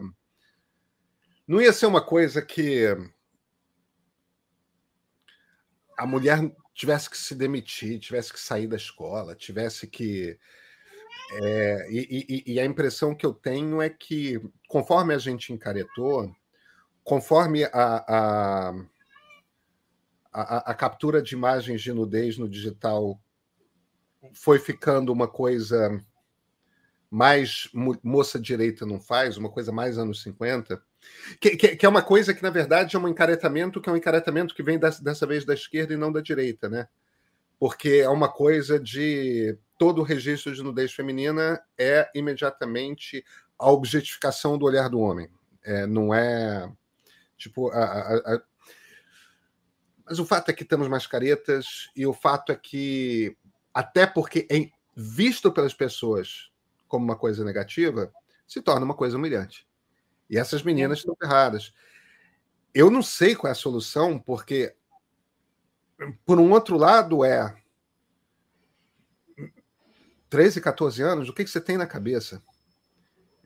Não 1.48 1.60
ia 1.60 1.74
ser 1.74 1.88
uma 1.88 2.00
coisa 2.00 2.40
que 2.40 2.96
a 5.98 6.06
mulher 6.06 6.40
tivesse 6.74 7.10
que 7.10 7.18
se 7.18 7.36
demitir, 7.36 8.00
tivesse 8.00 8.34
que 8.34 8.40
sair 8.40 8.68
da 8.68 8.76
escola, 8.76 9.36
tivesse 9.36 9.88
que. 9.88 10.38
É, 11.42 11.88
e, 11.90 12.44
e, 12.46 12.54
e, 12.54 12.60
a 12.60 12.66
impressão 12.66 13.16
que 13.16 13.26
eu 13.26 13.34
tenho 13.34 13.82
é 13.82 13.90
que, 13.90 14.40
conforme 14.68 15.14
a 15.14 15.18
gente 15.18 15.54
encaretou, 15.54 16.36
conforme 17.04 17.64
a, 17.66 17.70
a, 17.74 18.74
a, 20.32 20.72
a 20.72 20.74
captura 20.76 21.22
de 21.22 21.34
imagens 21.34 21.82
de 21.82 21.94
nudez 21.94 22.38
no 22.38 22.50
digital 22.50 23.20
foi 24.34 24.60
ficando 24.60 25.12
uma 25.12 25.28
coisa 25.28 26.00
mais 27.10 27.70
moça 28.02 28.40
direita 28.40 28.86
não 28.86 29.00
faz, 29.00 29.38
uma 29.38 29.50
coisa 29.50 29.72
mais 29.72 30.00
anos 30.00 30.24
50, 30.24 30.82
que, 31.40 31.56
que, 31.56 31.76
que, 31.76 31.86
é 31.86 31.90
uma 31.90 32.02
coisa 32.02 32.34
que, 32.34 32.44
na 32.44 32.50
verdade, 32.50 32.96
é 32.96 33.00
um 33.00 33.08
encaretamento 33.08 33.82
que 33.82 33.90
é 33.90 33.92
um 33.92 33.98
encaretamento 33.98 34.54
que 34.54 34.64
vem 34.64 34.80
dessa, 34.80 35.26
vez 35.26 35.46
da 35.46 35.54
esquerda 35.54 35.94
e 35.94 35.98
não 35.98 36.12
da 36.12 36.22
direita, 36.22 36.70
né? 36.70 36.88
Porque 37.60 38.02
é 38.04 38.10
uma 38.10 38.30
coisa 38.30 38.80
de 38.80 39.58
todo 39.78 40.04
registro 40.04 40.54
de 40.54 40.64
nudez 40.64 40.94
feminina 40.94 41.62
é 41.78 42.10
imediatamente 42.14 43.24
a 43.58 43.72
objetificação 43.72 44.58
do 44.58 44.66
olhar 44.66 44.90
do 44.90 45.00
homem. 45.00 45.30
É, 45.64 45.86
não 45.86 46.14
é 46.14 46.70
tipo 47.38 47.70
a, 47.72 47.84
a, 47.84 48.16
a... 48.36 48.42
mas 50.06 50.20
o 50.20 50.26
fato 50.26 50.50
é 50.50 50.54
que 50.54 50.66
temos 50.66 50.88
mais 50.88 51.08
caretas 51.08 51.89
e 51.96 52.06
o 52.06 52.13
fato 52.13 52.52
é 52.52 52.56
que 52.56 53.36
até 53.74 54.06
porque 54.06 54.48
é 54.52 54.70
visto 54.96 55.52
pelas 55.52 55.74
pessoas 55.74 56.52
como 56.88 57.04
uma 57.04 57.16
coisa 57.16 57.44
negativa, 57.44 58.13
se 58.48 58.62
torna 58.62 58.86
uma 58.86 58.94
coisa 58.94 59.18
humilhante. 59.18 59.68
E 60.30 60.38
essas 60.38 60.64
meninas 60.64 61.00
estão 61.00 61.16
erradas. 61.22 61.74
Eu 62.74 62.90
não 62.90 63.04
sei 63.04 63.36
qual 63.36 63.50
é 63.50 63.52
a 63.52 63.56
solução, 63.56 64.18
porque, 64.18 64.76
por 66.26 66.40
um 66.40 66.52
outro 66.52 66.78
lado, 66.78 67.24
é 67.24 67.56
13, 70.34 70.60
14 70.62 71.02
anos, 71.04 71.30
o 71.30 71.34
que, 71.34 71.44
que 71.44 71.50
você 71.50 71.62
tem 71.62 71.78
na 71.78 71.86
cabeça? 71.86 72.42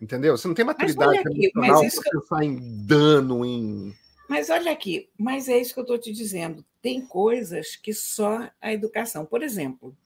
Entendeu? 0.01 0.37
Você 0.37 0.47
não 0.47 0.55
tem 0.55 0.63
maturidade 0.63 1.19
para 1.51 1.79
pensar 1.79 2.43
em 2.43 2.85
dano, 2.85 3.45
em. 3.45 3.93
Mas 4.29 4.49
olha 4.49 4.71
aqui, 4.71 5.09
mas 5.17 5.49
é 5.49 5.57
isso 5.57 5.73
que 5.73 5.79
eu 5.79 5.83
estou 5.83 5.97
te 5.97 6.13
dizendo. 6.13 6.63
Tem 6.81 7.05
coisas 7.05 7.75
que 7.75 7.93
só 7.93 8.49
a 8.61 8.71
educação. 8.71 9.25
Por 9.25 9.43
exemplo, 9.43 9.97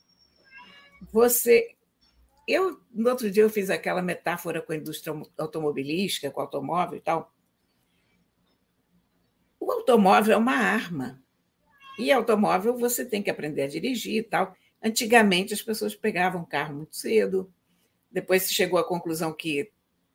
você. 1.11 1.75
Eu, 2.47 2.79
no 2.91 3.09
outro 3.09 3.29
dia, 3.29 3.43
eu 3.43 3.49
fiz 3.49 3.69
aquela 3.69 4.01
metáfora 4.01 4.61
com 4.61 4.73
a 4.73 4.75
indústria 4.75 5.13
automobilística, 5.37 6.31
com 6.31 6.39
o 6.39 6.43
automóvel 6.43 6.97
e 6.97 7.01
tal. 7.01 7.33
O 9.59 9.71
automóvel 9.71 10.33
é 10.33 10.37
uma 10.37 10.55
arma. 10.55 11.21
E 11.99 12.11
automóvel 12.11 12.75
você 12.75 13.05
tem 13.05 13.21
que 13.21 13.29
aprender 13.29 13.63
a 13.63 13.67
dirigir 13.67 14.15
e 14.15 14.23
tal. 14.23 14.55
Antigamente 14.83 15.53
as 15.53 15.61
pessoas 15.61 15.95
pegavam 15.95 16.43
carro 16.43 16.73
muito 16.73 16.95
cedo, 16.95 17.53
depois 18.11 18.43
se 18.43 18.53
chegou 18.53 18.79
à 18.79 18.83
conclusão 18.83 19.31
que 19.31 19.71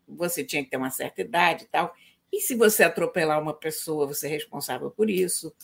você 0.07 0.45
tinha 0.45 0.65
que 0.65 0.71
ter 0.71 0.77
uma 0.77 0.91
certa 0.91 1.21
idade 1.21 1.65
e 1.65 1.69
tal. 1.69 1.95
E 2.33 2.41
se 2.41 2.55
você 2.55 2.83
atropelar 2.83 3.41
uma 3.41 3.55
pessoa, 3.55 4.07
você 4.07 4.27
é 4.27 4.31
responsável 4.31 4.91
por 4.91 5.09
isso. 5.09 5.55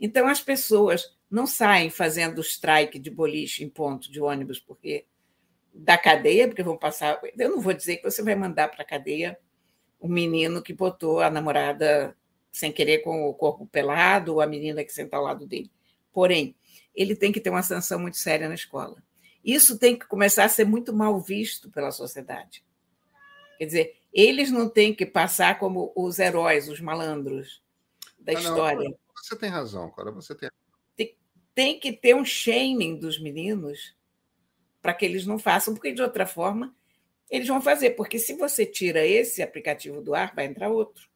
Então 0.00 0.26
as 0.26 0.40
pessoas 0.40 1.16
não 1.30 1.46
saem 1.46 1.90
fazendo 1.90 2.40
strike 2.40 2.98
de 2.98 3.10
boliche 3.10 3.64
em 3.64 3.68
ponto 3.68 4.10
de 4.10 4.20
ônibus 4.20 4.58
porque 4.58 5.06
da 5.72 5.96
cadeia, 5.96 6.48
porque 6.48 6.62
vão 6.62 6.76
passar. 6.76 7.20
Eu 7.36 7.50
não 7.50 7.60
vou 7.60 7.72
dizer 7.72 7.96
que 7.96 8.10
você 8.10 8.22
vai 8.22 8.34
mandar 8.34 8.68
para 8.68 8.82
a 8.82 8.86
cadeia 8.86 9.38
um 10.00 10.08
menino 10.08 10.62
que 10.62 10.72
botou 10.72 11.20
a 11.20 11.30
namorada 11.30 12.16
sem 12.52 12.72
querer 12.72 12.98
com 12.98 13.28
o 13.28 13.34
corpo 13.34 13.66
pelado 13.66 14.34
ou 14.34 14.40
a 14.40 14.46
menina 14.46 14.84
que 14.84 14.92
senta 14.92 15.16
ao 15.16 15.24
lado 15.24 15.46
dele. 15.46 15.70
Porém, 16.12 16.54
ele 16.94 17.14
tem 17.14 17.30
que 17.30 17.40
ter 17.40 17.50
uma 17.50 17.62
sanção 17.62 17.98
muito 17.98 18.16
séria 18.16 18.48
na 18.48 18.54
escola. 18.54 19.02
Isso 19.44 19.78
tem 19.78 19.96
que 19.96 20.06
começar 20.06 20.44
a 20.44 20.48
ser 20.48 20.64
muito 20.64 20.92
mal 20.92 21.20
visto 21.20 21.70
pela 21.70 21.90
sociedade. 21.90 22.64
Quer 23.56 23.66
dizer, 23.66 23.96
eles 24.12 24.50
não 24.50 24.68
têm 24.68 24.94
que 24.94 25.06
passar 25.06 25.58
como 25.58 25.92
os 25.94 26.18
heróis, 26.18 26.68
os 26.68 26.80
malandros 26.80 27.62
da 28.18 28.32
ah, 28.32 28.34
história. 28.34 28.88
Não, 28.88 28.98
você 29.14 29.36
tem 29.36 29.48
razão, 29.48 29.90
cara. 29.90 30.10
Você 30.10 30.34
tem 30.34 30.48
tem 31.58 31.80
que 31.80 31.92
ter 31.92 32.14
um 32.14 32.24
shaming 32.24 33.00
dos 33.00 33.20
meninos 33.20 33.96
para 34.88 34.94
que 34.94 35.04
eles 35.04 35.26
não 35.26 35.38
façam, 35.38 35.74
porque 35.74 35.92
de 35.92 36.00
outra 36.00 36.24
forma 36.24 36.74
eles 37.30 37.46
vão 37.46 37.60
fazer. 37.60 37.90
Porque 37.90 38.18
se 38.18 38.32
você 38.32 38.64
tira 38.64 39.06
esse 39.06 39.42
aplicativo 39.42 40.00
do 40.00 40.14
ar, 40.14 40.34
vai 40.34 40.46
entrar 40.46 40.70
outro. 40.70 41.10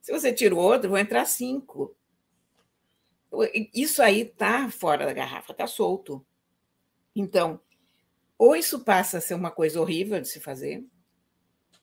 Se 0.00 0.10
você 0.10 0.32
tira 0.32 0.54
o 0.54 0.58
outro, 0.58 0.88
vão 0.88 0.96
entrar 0.96 1.26
cinco. 1.26 1.94
Isso 3.74 4.00
aí 4.00 4.22
está 4.22 4.70
fora 4.70 5.04
da 5.04 5.12
garrafa, 5.12 5.52
está 5.52 5.66
solto. 5.66 6.24
Então, 7.14 7.60
ou 8.38 8.56
isso 8.56 8.82
passa 8.82 9.18
a 9.18 9.20
ser 9.20 9.34
uma 9.34 9.50
coisa 9.50 9.78
horrível 9.78 10.18
de 10.18 10.28
se 10.28 10.40
fazer, 10.40 10.82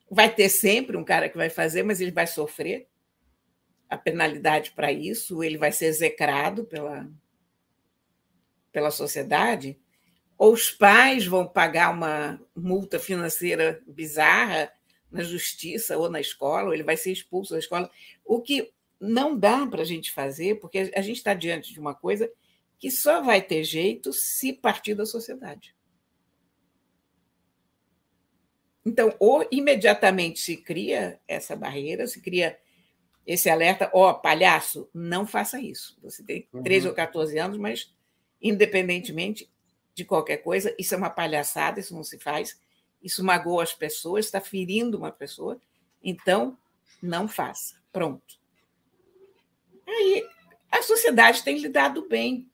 vai 0.10 0.34
ter 0.34 0.50
sempre 0.50 0.98
um 0.98 1.04
cara 1.04 1.30
que 1.30 1.38
vai 1.38 1.52
fazer, 1.52 1.84
mas 1.84 2.02
ele 2.02 2.12
vai 2.12 2.26
sofrer 2.26 2.88
a 3.88 3.98
penalidade 3.98 4.72
para 4.72 4.92
isso, 4.92 5.44
ele 5.44 5.60
vai 5.60 5.72
ser 5.72 5.86
execrado 5.86 6.66
pela, 6.66 7.08
pela 8.72 8.90
sociedade, 8.90 9.80
ou 10.42 10.54
os 10.54 10.72
pais 10.72 11.24
vão 11.24 11.48
pagar 11.48 11.92
uma 11.92 12.42
multa 12.56 12.98
financeira 12.98 13.80
bizarra 13.86 14.74
na 15.12 15.22
justiça 15.22 15.96
ou 16.00 16.10
na 16.10 16.20
escola, 16.20 16.70
ou 16.70 16.74
ele 16.74 16.82
vai 16.82 16.98
ser 16.98 17.12
expulso 17.12 17.54
da 17.54 17.60
escola, 17.60 17.88
o 18.26 18.42
que 18.42 18.74
não 19.00 19.38
dá 19.38 19.68
para 19.68 19.84
a 19.84 19.86
gente 19.86 20.12
fazer, 20.12 20.60
porque 20.60 20.92
a 20.96 21.02
gente 21.04 21.18
está 21.18 21.36
diante 21.36 21.72
de 21.72 21.80
uma 21.80 21.94
coisa 21.94 22.28
que 22.80 22.90
só 22.90 23.22
vai 23.22 23.40
ter 23.40 23.64
jeito 23.64 24.12
se 24.12 24.52
partir 24.52 24.96
da 24.96 25.06
sociedade. 25.06 25.76
Então, 28.84 29.16
ou 29.20 29.48
imediatamente 29.52 30.40
se 30.40 30.58
cria 30.58 31.20
essa 31.28 31.56
barreira, 31.56 32.08
se 32.08 32.20
cria 32.20 32.58
esse 33.28 33.48
alerta, 33.48 33.92
ó, 33.94 34.10
oh, 34.10 34.16
palhaço, 34.16 34.90
não 34.92 35.28
faça 35.28 35.62
isso. 35.62 36.00
Você 36.02 36.24
tem 36.24 36.50
13 36.64 36.88
uhum. 36.88 36.90
ou 36.90 36.96
14 36.96 37.38
anos, 37.38 37.58
mas 37.60 37.94
independentemente 38.42 39.51
de 39.94 40.06
qualquer 40.06 40.38
coisa, 40.38 40.74
isso 40.80 40.94
é 40.94 40.98
uma 40.98 41.10
palhaçada, 41.10 41.80
isso 41.80 41.94
não 41.94 42.04
se 42.04 42.18
faz, 42.18 42.60
isso 43.02 43.24
magoa 43.24 43.64
as 43.64 43.74
pessoas, 43.74 44.26
está 44.26 44.40
ferindo 44.40 44.98
uma 44.98 45.12
pessoa, 45.12 45.60
então 46.04 46.58
não 47.02 47.28
faça. 47.28 47.76
Pronto. 47.92 48.40
Aí 49.88 50.26
a 50.72 50.82
sociedade 50.82 51.44
tem 51.44 51.58
lidado 51.58 52.08
bem 52.08 52.50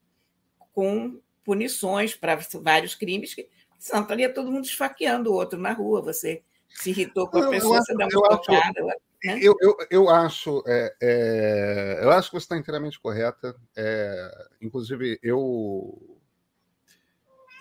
com, 0.74 1.20
punições 1.48 2.14
para 2.14 2.38
vários 2.56 2.94
crimes, 2.94 3.34
que 3.34 3.48
senão 3.80 4.02
estaria 4.02 4.34
todo 4.34 4.52
mundo 4.52 4.66
esfaqueando 4.66 5.32
o 5.32 5.34
outro 5.34 5.58
na 5.58 5.72
rua. 5.72 6.02
Você 6.02 6.44
se 6.68 6.90
irritou 6.90 7.30
com 7.30 7.38
a 7.38 7.50
pessoa, 7.50 7.82
você 7.82 7.96
dá 7.96 8.06
uma 8.06 8.38
tocada. 8.38 8.84
Né? 8.84 9.40
Eu, 9.42 9.56
eu, 9.62 9.78
eu, 9.90 10.10
acho, 10.10 10.62
é, 10.68 10.94
é, 11.02 12.00
eu 12.04 12.12
acho 12.12 12.30
que 12.30 12.36
você 12.38 12.44
está 12.44 12.58
inteiramente 12.58 13.00
correta. 13.00 13.56
É, 13.78 14.48
inclusive, 14.62 15.18
eu, 15.24 16.17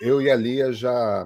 eu 0.01 0.21
e 0.21 0.29
a 0.29 0.35
Lia 0.35 0.71
já. 0.71 1.25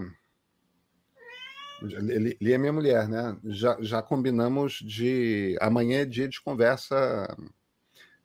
Lia 1.82 2.56
é 2.56 2.58
minha 2.58 2.74
mulher, 2.74 3.08
né? 3.08 3.38
Já, 3.46 3.78
já 3.82 4.02
combinamos 4.02 4.74
de. 4.74 5.58
Amanhã 5.60 6.02
é 6.02 6.06
dia 6.06 6.28
de 6.28 6.42
conversa 6.42 7.28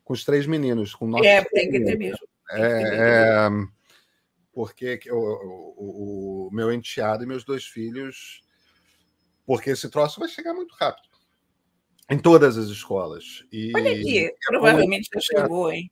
com 0.05 0.13
os 0.13 0.25
três 0.25 0.47
meninos. 0.47 0.95
Com 0.95 1.07
nossos 1.07 1.27
é, 1.27 1.43
tem 1.45 1.71
que 1.71 1.81
ter 1.81 1.97
mesmo. 1.97 2.27
É, 2.53 3.49
porque 4.53 5.01
o, 5.11 5.17
o, 5.17 6.47
o, 6.47 6.51
meu 6.53 6.73
enteado 6.73 7.25
e 7.25 7.27
meus 7.27 7.45
dois 7.45 7.65
filhos. 7.65 8.41
Porque 9.45 9.71
esse 9.71 9.89
troço 9.89 10.19
vai 10.21 10.29
chegar 10.29 10.55
muito 10.55 10.75
rápido. 10.75 11.09
Em 12.11 12.19
todas 12.19 12.57
as 12.57 12.67
escolas. 12.67 13.45
E... 13.51 13.73
Olha 13.75 13.93
aqui, 13.93 14.27
é 14.27 14.35
provavelmente 14.47 15.09
já 15.13 15.21
chegou, 15.21 15.71
hein? 15.73 15.91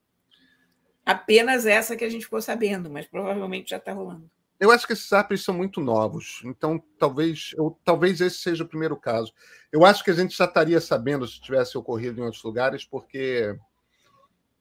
Apenas 1.05 1.67
essa 1.67 1.97
que 1.97 2.05
a 2.05 2.09
gente 2.09 2.25
ficou 2.25 2.41
sabendo, 2.41 2.89
mas 2.89 3.07
provavelmente 3.07 3.71
já 3.71 3.77
está 3.77 3.93
rolando. 3.93 4.31
Eu 4.65 4.71
acho 4.71 4.87
que 4.87 4.95
esses 4.95 5.13
apps 5.13 5.45
são 5.45 5.55
muito 5.55 5.79
novos, 5.79 6.41
então 6.43 6.83
talvez, 6.99 7.51
eu, 7.55 7.79
talvez 7.85 8.19
esse 8.23 8.39
seja 8.39 8.65
o 8.65 8.67
primeiro 8.67 8.97
caso. 8.97 9.31
Eu 9.71 9.85
acho 9.85 10.03
que 10.03 10.11
a 10.11 10.15
gente 10.15 10.35
já 10.35 10.47
estaria 10.47 10.81
sabendo 10.81 11.29
se 11.29 11.39
tivesse 11.39 11.77
ocorrido 11.77 12.19
em 12.19 12.25
outros 12.25 12.43
lugares, 12.43 12.83
porque 12.83 13.55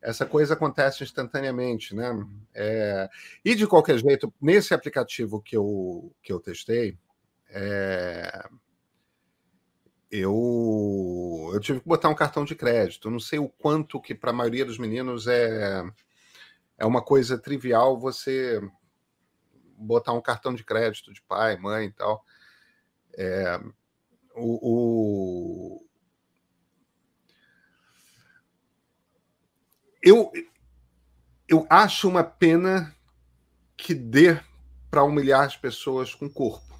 essa 0.02 0.26
coisa 0.26 0.56
acontece 0.56 1.06
instantaneamente, 1.06 1.96
né? 1.96 2.12
É, 2.54 3.10
e 3.46 3.56
de 3.56 3.66
qualquer 3.66 3.98
jeito, 3.98 4.34
nesse 4.42 4.74
aplicativo 4.74 5.42
que 5.42 5.56
eu, 5.56 6.14
que 6.22 6.34
eu 6.34 6.40
testei, 6.42 6.98
é, 7.50 8.44
eu, 10.12 11.50
eu 11.54 11.60
tive 11.62 11.80
que 11.80 11.88
botar 11.88 12.10
um 12.10 12.16
cartão 12.16 12.44
de 12.44 12.56
crédito. 12.56 13.10
Não 13.10 13.22
sei 13.22 13.40
o 13.40 13.48
quanto 13.48 14.02
que 14.02 14.14
para 14.14 14.32
a 14.32 14.36
maioria 14.36 14.66
dos 14.66 14.78
meninos 14.78 15.28
é, 15.28 15.82
é 16.78 16.86
uma 16.86 17.02
coisa 17.02 17.38
trivial 17.38 17.98
você 17.98 18.60
botar 19.78 20.14
um 20.14 20.22
cartão 20.22 20.54
de 20.54 20.64
crédito 20.64 21.14
de 21.14 21.22
pai, 21.22 21.58
mãe 21.58 21.88
e 21.88 21.92
tal. 21.92 22.26
É, 23.18 23.60
o, 24.36 24.60
o, 24.62 25.86
eu, 30.02 30.32
eu 31.48 31.66
acho 31.70 32.08
uma 32.08 32.24
pena 32.24 32.96
que 33.78 33.94
dê 33.94 34.40
para 34.90 35.04
humilhar 35.04 35.44
as 35.44 35.56
pessoas 35.56 36.14
com 36.14 36.26
o 36.26 36.34
corpo, 36.34 36.78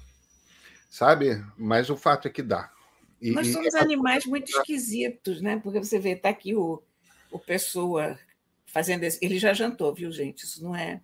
sabe? 0.88 1.44
Mas 1.56 1.90
o 1.90 1.96
fato 1.96 2.28
é 2.28 2.30
que 2.30 2.42
dá. 2.42 2.72
E, 3.20 3.30
Nós 3.30 3.48
somos 3.48 3.74
animais 3.74 4.26
muito 4.26 4.50
esquisitos, 4.50 5.40
né? 5.40 5.58
Porque 5.58 5.78
você 5.78 5.98
vê, 5.98 6.10
está 6.10 6.28
aqui 6.28 6.54
o, 6.54 6.82
o 7.30 7.38
Pessoa 7.38 8.18
fazendo 8.66 9.04
esse. 9.04 9.18
Ele 9.24 9.38
já 9.38 9.52
jantou, 9.52 9.94
viu, 9.94 10.12
gente? 10.12 10.44
Isso 10.44 10.62
não 10.62 10.76
é 10.76 11.00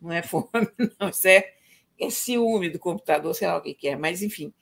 não 0.00 0.12
é 0.12 0.22
fome, 0.22 0.48
não, 0.98 1.08
isso 1.08 1.28
é, 1.28 1.54
é 1.98 2.10
ciúme 2.10 2.70
do 2.70 2.78
computador, 2.78 3.34
sei 3.34 3.48
lá 3.48 3.56
o 3.56 3.62
que, 3.62 3.74
que 3.74 3.88
é, 3.88 3.96
mas 3.96 4.22
enfim. 4.22 4.52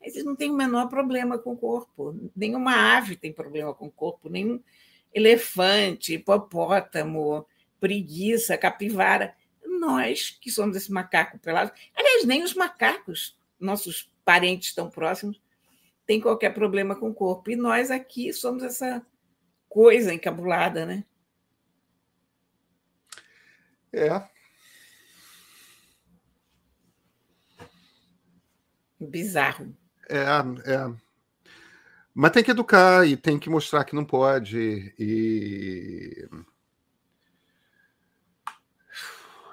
Eles 0.00 0.24
não 0.24 0.36
têm 0.36 0.50
o 0.50 0.54
menor 0.54 0.88
problema 0.88 1.36
com 1.36 1.54
o 1.54 1.56
corpo. 1.56 2.14
Nenhuma 2.34 2.96
ave 2.96 3.16
tem 3.16 3.32
problema 3.32 3.74
com 3.74 3.86
o 3.86 3.90
corpo, 3.90 4.28
nenhum 4.28 4.62
elefante, 5.12 6.14
hipopótamo, 6.14 7.44
preguiça, 7.80 8.56
capivara. 8.56 9.34
Nós, 9.64 10.30
que 10.40 10.50
somos 10.50 10.76
esse 10.76 10.92
macaco 10.92 11.38
pelado, 11.38 11.72
aliás, 11.94 12.24
nem 12.24 12.44
os 12.44 12.54
macacos, 12.54 13.36
nossos 13.58 14.12
parentes 14.24 14.74
tão 14.74 14.88
próximos, 14.88 15.40
têm 16.06 16.20
qualquer 16.20 16.54
problema 16.54 16.94
com 16.94 17.10
o 17.10 17.14
corpo. 17.14 17.50
E 17.50 17.56
nós 17.56 17.90
aqui 17.90 18.32
somos 18.32 18.62
essa 18.62 19.04
coisa 19.68 20.14
encabulada, 20.14 20.86
né? 20.86 21.04
É, 23.92 24.08
Bizarro. 29.00 29.74
É, 30.08 30.18
é. 30.18 30.94
Mas 32.14 32.30
tem 32.30 32.42
que 32.42 32.50
educar 32.50 33.06
e 33.06 33.16
tem 33.16 33.38
que 33.38 33.50
mostrar 33.50 33.84
que 33.84 33.94
não 33.94 34.04
pode. 34.04 34.94
E. 34.98 36.28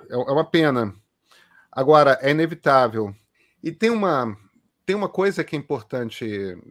É, 0.09 0.13
é 0.13 0.31
uma 0.31 0.45
pena. 0.45 0.95
Agora, 1.71 2.17
é 2.21 2.31
inevitável. 2.31 3.13
E 3.61 3.71
tem 3.71 3.89
uma, 3.89 4.37
tem 4.85 4.95
uma 4.95 5.09
coisa 5.09 5.43
que 5.43 5.55
é 5.55 5.59
importante 5.59 6.25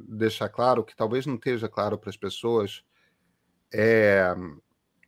deixar 0.09 0.49
claro, 0.49 0.85
que 0.85 0.95
talvez 0.95 1.27
não 1.27 1.35
esteja 1.35 1.69
claro 1.69 1.99
para 1.99 2.11
as 2.11 2.17
pessoas. 2.17 2.85
É, 3.73 4.35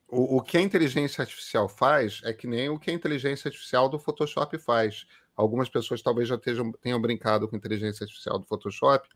o, 0.09 0.39
o 0.39 0.43
que 0.43 0.57
a 0.57 0.61
inteligência 0.61 1.23
artificial 1.23 1.69
faz 1.69 2.21
é 2.25 2.33
que 2.33 2.47
nem 2.47 2.69
o 2.69 2.79
que 2.79 2.91
a 2.91 2.95
inteligência 2.95 3.49
artificial 3.49 3.89
do 3.89 3.99
Photoshop 3.99 4.59
faz 4.59 5.07
algumas 5.37 5.69
pessoas 5.69 6.03
talvez 6.03 6.29
já 6.29 6.39
tenham, 6.39 6.73
tenham 6.73 7.01
brincado 7.01 7.49
com 7.49 7.57
inteligência 7.57 8.05
artificial 8.05 8.39
do 8.39 8.47
Photoshop. 8.47 9.09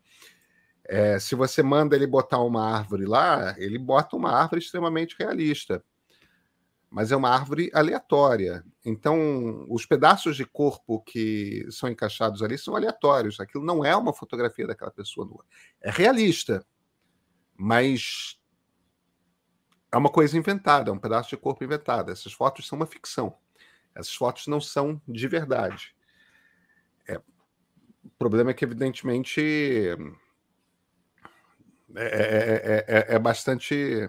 É, 0.85 1.19
se 1.19 1.35
você 1.35 1.63
manda 1.63 1.95
ele 1.95 2.07
botar 2.07 2.41
uma 2.41 2.65
árvore 2.65 3.05
lá, 3.05 3.55
ele 3.59 3.79
bota 3.79 4.17
uma 4.17 4.33
árvore 4.33 4.63
extremamente 4.63 5.15
realista, 5.19 5.85
mas 6.91 7.13
é 7.13 7.17
uma 7.17 7.29
árvore 7.29 7.71
aleatória. 7.75 8.65
Então, 8.85 9.67
os 9.69 9.85
pedaços 9.85 10.35
de 10.37 10.47
corpo 10.47 11.03
que 11.03 11.67
são 11.71 11.89
encaixados 11.91 12.43
ali 12.43 12.57
são 12.57 12.75
aleatórios. 12.75 13.39
Aquilo 13.39 13.65
não 13.65 13.85
é 13.85 13.95
uma 13.95 14.15
fotografia 14.15 14.67
daquela 14.67 14.91
pessoa 14.91 15.27
nua. 15.27 15.45
É 15.83 15.91
realista, 15.91 16.65
mas 17.55 18.39
é 19.93 19.97
uma 19.97 20.11
coisa 20.11 20.39
inventada, 20.39 20.91
é 20.91 20.93
um 20.93 20.99
pedaço 20.99 21.29
de 21.29 21.37
corpo 21.37 21.63
inventado. 21.63 22.11
Essas 22.11 22.33
fotos 22.33 22.67
são 22.67 22.77
uma 22.77 22.87
ficção. 22.87 23.37
Essas 23.95 24.15
fotos 24.15 24.47
não 24.47 24.61
são 24.61 25.01
de 25.07 25.29
verdade. 25.29 25.95
É, 28.05 28.07
o 28.07 28.11
problema 28.19 28.51
é 28.51 28.55
que, 28.55 28.65
evidentemente, 28.65 29.41
é, 31.95 32.05
é, 32.05 32.85
é, 32.87 33.15
é, 33.15 33.19
bastante 33.19 34.09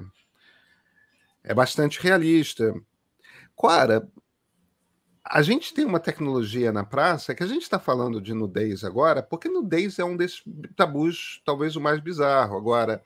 é 1.43 1.54
bastante 1.54 2.02
realista. 2.02 2.73
Clara, 3.56 4.08
a 5.23 5.41
gente 5.41 5.73
tem 5.73 5.86
uma 5.86 5.99
tecnologia 5.99 6.71
na 6.71 6.84
praça 6.84 7.36
que 7.36 7.43
a 7.43 7.47
gente 7.47 7.62
está 7.63 7.80
falando 7.80 8.21
de 8.21 8.34
nudez 8.34 8.84
agora, 8.84 9.21
porque 9.21 9.47
nudez 9.47 9.99
é 9.99 10.04
um 10.04 10.17
desses 10.17 10.43
tabus, 10.75 11.41
talvez 11.45 11.75
o 11.75 11.82
mais 11.82 11.99
bizarro. 11.99 12.58
Agora, 12.58 13.04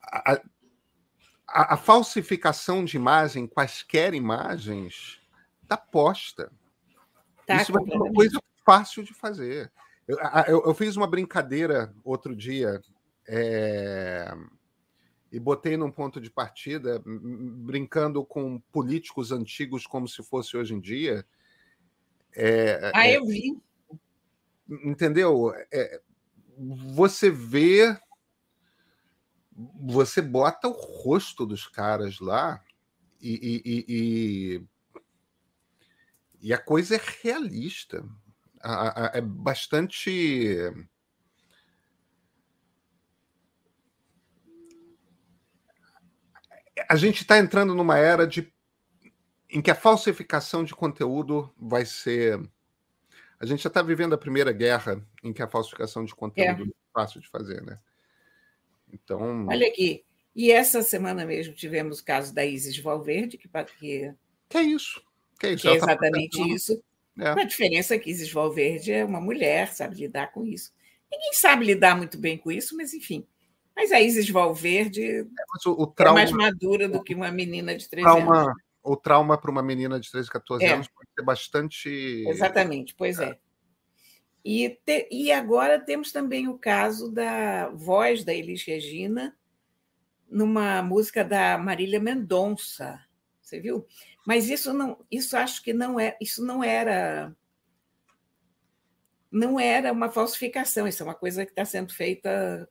a, 0.00 0.40
a, 1.48 1.74
a 1.74 1.76
falsificação 1.76 2.84
de 2.84 2.96
imagem, 2.96 3.46
quaisquer 3.46 4.14
imagens, 4.14 5.20
está 5.62 5.76
posta. 5.76 6.52
Tá, 7.46 7.56
Isso 7.56 7.72
vai 7.72 7.84
ser 7.84 7.96
uma 7.96 8.12
coisa 8.12 8.40
fácil 8.64 9.02
de 9.02 9.14
fazer. 9.14 9.70
Eu, 10.06 10.18
eu, 10.48 10.64
eu 10.66 10.74
fiz 10.74 10.96
uma 10.96 11.06
brincadeira 11.06 11.94
outro 12.04 12.34
dia 12.34 12.80
é, 13.26 14.34
e 15.32 15.38
botei 15.38 15.76
num 15.76 15.90
ponto 15.90 16.20
de 16.20 16.30
partida, 16.30 17.02
brincando 17.04 18.24
com 18.24 18.60
políticos 18.72 19.32
antigos 19.32 19.86
como 19.86 20.08
se 20.08 20.22
fosse 20.22 20.56
hoje 20.56 20.74
em 20.74 20.80
dia. 20.80 21.26
É, 22.34 22.90
ah, 22.94 23.06
é, 23.06 23.16
eu 23.16 23.24
vi. 23.24 23.56
Entendeu? 24.68 25.52
É, 25.72 26.00
você 26.94 27.30
vê, 27.30 27.96
você 29.80 30.20
bota 30.20 30.68
o 30.68 30.72
rosto 30.72 31.46
dos 31.46 31.66
caras 31.66 32.18
lá 32.20 32.62
e, 33.20 33.62
e, 33.64 33.84
e 33.88 34.64
e 36.44 36.52
a 36.52 36.58
coisa 36.58 36.96
é 36.96 37.00
realista. 37.22 38.06
A, 38.64 39.06
a, 39.06 39.18
é 39.18 39.20
bastante. 39.20 40.58
A 46.88 46.96
gente 46.96 47.20
está 47.22 47.38
entrando 47.38 47.74
numa 47.74 47.98
era 47.98 48.26
de 48.26 48.52
em 49.50 49.62
que 49.62 49.70
a 49.70 49.74
falsificação 49.74 50.64
de 50.64 50.74
conteúdo 50.74 51.52
vai 51.56 51.86
ser. 51.86 52.40
A 53.38 53.46
gente 53.46 53.62
já 53.62 53.68
está 53.68 53.82
vivendo 53.82 54.14
a 54.14 54.18
primeira 54.18 54.50
guerra 54.50 55.06
em 55.22 55.32
que 55.32 55.42
a 55.42 55.48
falsificação 55.48 56.04
de 56.04 56.14
conteúdo 56.14 56.64
é, 56.64 56.66
é 56.66 56.92
fácil 56.92 57.20
de 57.20 57.28
fazer, 57.28 57.62
né? 57.62 57.78
Então. 58.92 59.46
Olha 59.46 59.68
aqui. 59.68 60.04
E 60.34 60.50
essa 60.50 60.82
semana 60.82 61.24
mesmo 61.24 61.54
tivemos 61.54 62.00
o 62.00 62.04
caso 62.04 62.34
da 62.34 62.44
Isis 62.44 62.76
Valverde, 62.78 63.38
que, 63.38 63.48
que... 63.48 64.14
que 64.48 64.56
é 64.56 64.62
isso? 64.62 65.00
Que, 65.38 65.48
é, 65.48 65.56
que 65.56 65.68
é 65.68 65.74
exatamente 65.74 66.38
tá 66.38 66.46
isso. 66.48 66.82
É. 67.18 67.28
A 67.28 67.44
diferença 67.44 67.94
é 67.94 67.98
que 67.98 68.10
Isis 68.10 68.32
Valverde 68.32 68.92
é 68.92 69.04
uma 69.04 69.20
mulher, 69.20 69.72
sabe 69.72 69.96
lidar 69.96 70.32
com 70.32 70.44
isso. 70.44 70.72
Ninguém 71.10 71.32
sabe 71.32 71.64
lidar 71.64 71.96
muito 71.96 72.18
bem 72.18 72.36
com 72.36 72.50
isso, 72.50 72.76
mas 72.76 72.92
enfim. 72.92 73.26
Mas 73.76 73.92
a 73.92 74.00
Isis 74.00 74.28
Valverde 74.28 75.02
é, 75.02 75.24
o, 75.66 75.82
o 75.82 75.86
trauma, 75.86 76.20
é 76.20 76.24
mais 76.24 76.32
madura 76.32 76.88
do 76.88 77.02
que 77.02 77.14
uma 77.14 77.30
menina 77.30 77.76
de 77.76 77.88
13 77.88 78.04
trauma, 78.04 78.42
anos. 78.42 78.62
o 78.82 78.96
trauma 78.96 79.38
para 79.38 79.50
uma 79.50 79.62
menina 79.62 79.98
de 79.98 80.10
13, 80.10 80.30
14 80.30 80.64
é. 80.64 80.72
anos 80.72 80.88
pode 80.88 81.08
ser 81.14 81.24
bastante. 81.24 82.24
Exatamente, 82.28 82.94
pois 82.96 83.18
é. 83.18 83.38
E, 84.44 84.78
te, 84.84 85.08
e 85.10 85.32
agora 85.32 85.78
temos 85.78 86.12
também 86.12 86.48
o 86.48 86.58
caso 86.58 87.10
da 87.10 87.70
voz 87.70 88.24
da 88.24 88.34
Elis 88.34 88.62
Regina 88.64 89.34
numa 90.28 90.82
música 90.82 91.24
da 91.24 91.56
Marília 91.56 91.98
Mendonça. 91.98 93.00
Você 93.54 93.60
viu? 93.60 93.86
Mas 94.26 94.48
isso 94.48 94.72
não, 94.72 94.98
isso 95.10 95.36
acho 95.36 95.62
que 95.62 95.72
não 95.72 96.00
é, 96.00 96.16
isso 96.20 96.44
não 96.44 96.62
era 96.64 97.34
não 99.30 99.58
era 99.58 99.92
uma 99.92 100.10
falsificação, 100.10 100.86
isso 100.86 101.02
é 101.02 101.06
uma 101.06 101.14
coisa 101.14 101.44
que 101.44 101.52
está 101.52 101.64
sendo 101.64 101.92
feita 101.92 102.68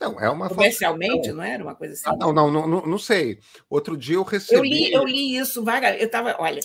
não, 0.00 0.20
é 0.20 0.30
uma 0.30 0.48
comercialmente, 0.48 1.32
não 1.32 1.42
era 1.42 1.62
uma 1.62 1.74
coisa 1.74 1.94
assim? 1.94 2.04
Ah, 2.06 2.16
não, 2.16 2.32
não, 2.32 2.50
não, 2.50 2.86
não, 2.86 2.98
sei. 2.98 3.40
Outro 3.68 3.96
dia 3.96 4.14
eu 4.14 4.22
recebi. 4.22 4.56
Eu 4.56 4.62
li, 4.62 4.92
eu 4.92 5.04
li 5.04 5.36
isso 5.36 5.64
vaga. 5.64 5.96
Eu 5.96 6.06
estava, 6.06 6.36
olha, 6.38 6.60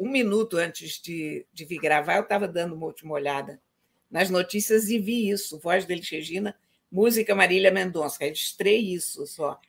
um 0.00 0.10
minuto 0.10 0.56
antes 0.56 1.00
de, 1.00 1.46
de 1.52 1.64
vir 1.64 1.78
gravar, 1.78 2.16
eu 2.16 2.24
estava 2.24 2.48
dando 2.48 2.74
uma 2.74 2.86
última 2.86 3.14
olhada 3.14 3.62
nas 4.10 4.28
notícias 4.30 4.88
e 4.88 4.98
vi 4.98 5.30
isso. 5.30 5.60
Voz 5.60 5.84
dele, 5.84 6.02
Regina, 6.10 6.56
música 6.90 7.36
Marília 7.36 7.70
Mendonça. 7.70 8.16
Registrei 8.18 8.80
isso 8.80 9.24
só. 9.28 9.60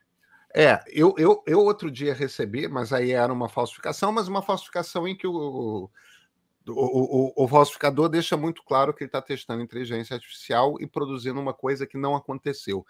É, 0.56 0.84
eu, 0.88 1.16
eu, 1.18 1.44
eu 1.48 1.60
outro 1.60 1.89
dia 1.89 2.13
recebi, 2.13 2.68
mas 2.68 2.94
aí 2.94 3.12
era 3.12 3.34
uma 3.34 3.50
falsificação, 3.50 4.12
mas 4.12 4.28
uma 4.28 4.42
falsificação 4.42 5.08
em 5.08 5.16
que 5.16 5.26
o, 5.26 5.89
o, 6.68 7.34
o, 7.38 7.44
o 7.44 7.48
falsificador 7.48 8.08
deixa 8.08 8.38
muito 8.38 8.63
claro 8.63 8.94
que 8.94 9.04
ele 9.04 9.10
está 9.10 9.22
testando 9.22 9.63
inteligência 9.63 10.13
artificial 10.13 10.76
e 10.80 10.86
produzindo 10.86 11.39
uma 11.39 11.54
coisa 11.54 11.88
que 11.88 11.98
não 11.98 12.16
aconteceu. 12.16 12.86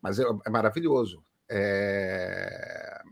Mas 0.00 0.20
é, 0.20 0.24
é 0.46 0.50
maravilhoso. 0.50 1.24
É... 1.50 3.02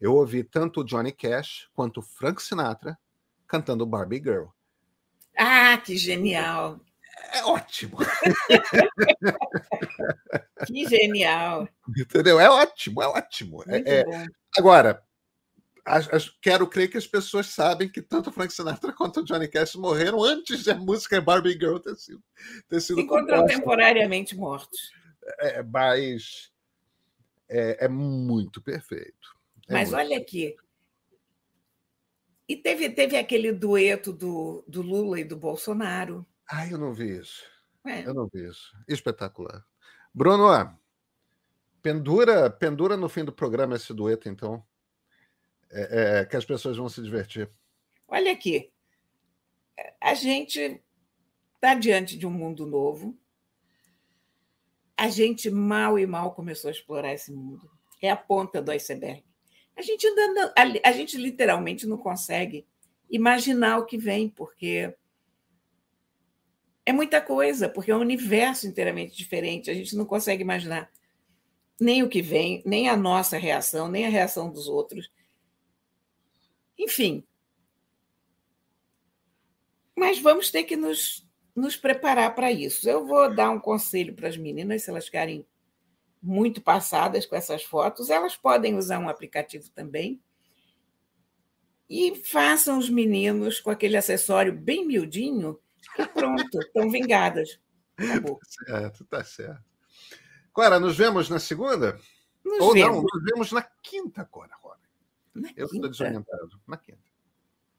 Eu 0.00 0.14
ouvi 0.14 0.42
tanto 0.44 0.80
o 0.80 0.84
Johnny 0.84 1.12
Cash 1.12 1.68
quanto 1.74 1.98
o 1.98 2.02
Frank 2.02 2.40
Sinatra 2.42 2.96
cantando 3.46 3.84
Barbie 3.84 4.22
Girl. 4.22 4.46
Ah, 5.36 5.76
que 5.78 5.96
genial! 5.96 6.80
É 7.32 7.42
ótimo. 7.44 7.98
que 10.66 10.86
genial. 10.86 11.66
Entendeu? 11.96 12.38
É 12.38 12.50
ótimo, 12.50 13.02
é 13.02 13.06
ótimo. 13.06 13.64
É, 13.66 14.00
é... 14.00 14.26
Agora, 14.58 15.02
quero 16.40 16.66
crer 16.66 16.90
que 16.90 16.98
as 16.98 17.06
pessoas 17.06 17.46
sabem 17.46 17.88
que 17.88 18.02
tanto 18.02 18.30
Frank 18.30 18.52
Sinatra 18.52 18.92
quanto 18.92 19.20
o 19.20 19.24
Johnny 19.24 19.48
Cash 19.48 19.74
morreram 19.74 20.22
antes 20.22 20.64
da 20.64 20.74
música 20.74 21.20
Barbie 21.20 21.52
Girl 21.52 21.78
ter 21.78 21.96
sido, 21.96 22.22
ter 22.68 22.80
sido 22.80 23.00
Se 23.00 23.06
contemporaneamente 23.06 24.36
mortos. 24.36 24.92
É, 25.40 25.58
é, 25.58 25.62
mas 25.62 26.52
é, 27.48 27.86
é 27.86 27.88
muito 27.88 28.60
perfeito. 28.60 29.36
É 29.68 29.72
mas 29.72 29.90
muito 29.90 30.00
olha 30.00 30.18
aqui. 30.18 30.54
E 32.48 32.56
teve, 32.56 32.90
teve 32.90 33.16
aquele 33.16 33.52
dueto 33.52 34.12
do, 34.12 34.64
do 34.68 34.82
Lula 34.82 35.20
e 35.20 35.24
do 35.24 35.36
Bolsonaro. 35.36 36.26
Ah, 36.54 36.68
eu 36.68 36.76
não 36.76 36.92
vi 36.92 37.16
isso. 37.16 37.42
É. 37.82 38.06
Eu 38.06 38.12
não 38.12 38.28
vi 38.28 38.46
isso. 38.46 38.76
Espetacular. 38.86 39.64
Bruno, 40.12 40.46
pendura, 41.80 42.50
pendura 42.50 42.94
no 42.94 43.08
fim 43.08 43.24
do 43.24 43.32
programa 43.32 43.76
esse 43.76 43.94
dueto, 43.94 44.28
então 44.28 44.62
é, 45.70 46.20
é, 46.20 46.24
que 46.26 46.36
as 46.36 46.44
pessoas 46.44 46.76
vão 46.76 46.90
se 46.90 47.02
divertir. 47.02 47.50
Olha 48.06 48.30
aqui, 48.30 48.70
a 49.98 50.12
gente 50.12 50.78
está 51.54 51.74
diante 51.74 52.18
de 52.18 52.26
um 52.26 52.30
mundo 52.30 52.66
novo. 52.66 53.18
A 54.94 55.08
gente 55.08 55.50
mal 55.50 55.98
e 55.98 56.06
mal 56.06 56.34
começou 56.34 56.68
a 56.68 56.72
explorar 56.72 57.14
esse 57.14 57.32
mundo. 57.32 57.70
É 58.02 58.10
a 58.10 58.16
ponta 58.16 58.60
do 58.60 58.70
iceberg. 58.70 59.24
A 59.74 59.80
gente 59.80 60.06
ainda 60.06 60.28
não, 60.28 60.48
a, 60.48 60.90
a 60.90 60.92
gente 60.92 61.16
literalmente 61.16 61.86
não 61.86 61.96
consegue 61.96 62.66
imaginar 63.08 63.78
o 63.78 63.86
que 63.86 63.96
vem, 63.96 64.28
porque 64.28 64.94
é 66.84 66.92
muita 66.92 67.20
coisa, 67.20 67.68
porque 67.68 67.90
é 67.90 67.96
um 67.96 68.00
universo 68.00 68.66
inteiramente 68.66 69.16
diferente. 69.16 69.70
A 69.70 69.74
gente 69.74 69.96
não 69.96 70.04
consegue 70.04 70.42
imaginar 70.42 70.90
nem 71.80 72.02
o 72.02 72.08
que 72.08 72.22
vem, 72.22 72.62
nem 72.64 72.88
a 72.88 72.96
nossa 72.96 73.36
reação, 73.38 73.88
nem 73.88 74.06
a 74.06 74.10
reação 74.10 74.50
dos 74.50 74.68
outros. 74.68 75.10
Enfim. 76.78 77.24
Mas 79.96 80.18
vamos 80.18 80.50
ter 80.50 80.64
que 80.64 80.76
nos, 80.76 81.28
nos 81.54 81.76
preparar 81.76 82.34
para 82.34 82.50
isso. 82.50 82.88
Eu 82.88 83.06
vou 83.06 83.32
dar 83.32 83.50
um 83.50 83.60
conselho 83.60 84.14
para 84.14 84.28
as 84.28 84.36
meninas, 84.36 84.82
se 84.82 84.90
elas 84.90 85.08
querem 85.08 85.46
muito 86.20 86.60
passadas 86.60 87.26
com 87.26 87.34
essas 87.34 87.64
fotos, 87.64 88.08
elas 88.08 88.36
podem 88.36 88.76
usar 88.76 88.98
um 88.98 89.08
aplicativo 89.08 89.68
também. 89.70 90.20
E 91.88 92.14
façam 92.16 92.78
os 92.78 92.88
meninos 92.88 93.60
com 93.60 93.70
aquele 93.70 93.96
acessório 93.96 94.52
bem 94.52 94.86
miudinho 94.86 95.58
e 95.98 96.06
pronto, 96.08 96.58
estão 96.60 96.90
vingadas. 96.90 97.60
Acabou. 97.96 98.38
Tá 98.38 98.46
certo, 98.66 99.04
tá 99.04 99.24
certo. 99.24 99.64
Cora, 100.52 100.78
nos 100.78 100.96
vemos 100.96 101.28
na 101.28 101.38
segunda? 101.38 101.98
Nos 102.44 102.60
Ou 102.60 102.72
vemos. 102.72 102.96
não, 102.96 103.02
nos 103.02 103.24
vemos 103.24 103.52
na 103.52 103.62
quinta, 103.82 104.24
Cora. 104.24 104.52
Na 105.34 105.50
eu 105.56 105.66
estou 105.66 105.88
desorientado. 105.88 106.60
Na 106.66 106.76
quinta. 106.76 107.00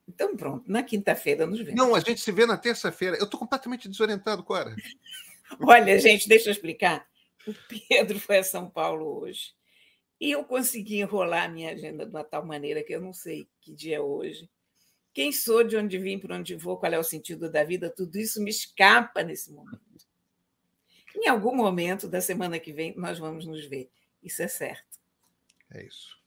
Então 0.07 0.35
pronto, 0.35 0.69
na 0.69 0.83
quinta-feira 0.83 1.45
nos 1.45 1.59
vemos. 1.59 1.75
Não, 1.75 1.95
a 1.95 1.99
gente 1.99 2.19
se 2.19 2.31
vê 2.31 2.45
na 2.45 2.57
terça-feira. 2.57 3.17
Eu 3.17 3.25
estou 3.25 3.39
completamente 3.39 3.87
desorientado, 3.87 4.43
Cora. 4.43 4.75
Olha, 5.61 5.99
gente, 5.99 6.27
deixa 6.27 6.49
eu 6.49 6.51
explicar. 6.51 7.07
O 7.45 7.53
Pedro 7.89 8.19
foi 8.19 8.37
a 8.37 8.43
São 8.43 8.69
Paulo 8.69 9.21
hoje. 9.21 9.53
E 10.19 10.31
eu 10.31 10.43
consegui 10.43 10.99
enrolar 10.99 11.45
a 11.45 11.49
minha 11.49 11.71
agenda 11.71 12.05
de 12.05 12.11
uma 12.11 12.23
tal 12.23 12.45
maneira 12.45 12.83
que 12.83 12.93
eu 12.95 13.01
não 13.01 13.13
sei 13.13 13.47
que 13.61 13.73
dia 13.73 13.97
é 13.97 14.01
hoje. 14.01 14.49
Quem 15.13 15.31
sou, 15.31 15.63
de 15.63 15.77
onde 15.77 15.97
vim, 15.99 16.17
para 16.17 16.35
onde 16.35 16.55
vou, 16.55 16.77
qual 16.77 16.91
é 16.91 16.97
o 16.97 17.03
sentido 17.03 17.49
da 17.49 17.63
vida, 17.63 17.89
tudo 17.89 18.17
isso 18.17 18.41
me 18.41 18.49
escapa 18.49 19.21
nesse 19.23 19.51
momento. 19.51 19.79
Em 21.15 21.29
algum 21.29 21.55
momento 21.55 22.07
da 22.07 22.19
semana 22.19 22.59
que 22.59 22.73
vem, 22.73 22.95
nós 22.97 23.19
vamos 23.19 23.45
nos 23.45 23.63
ver. 23.65 23.91
Isso 24.23 24.41
é 24.41 24.47
certo. 24.47 24.99
É 25.69 25.85
isso. 25.85 26.17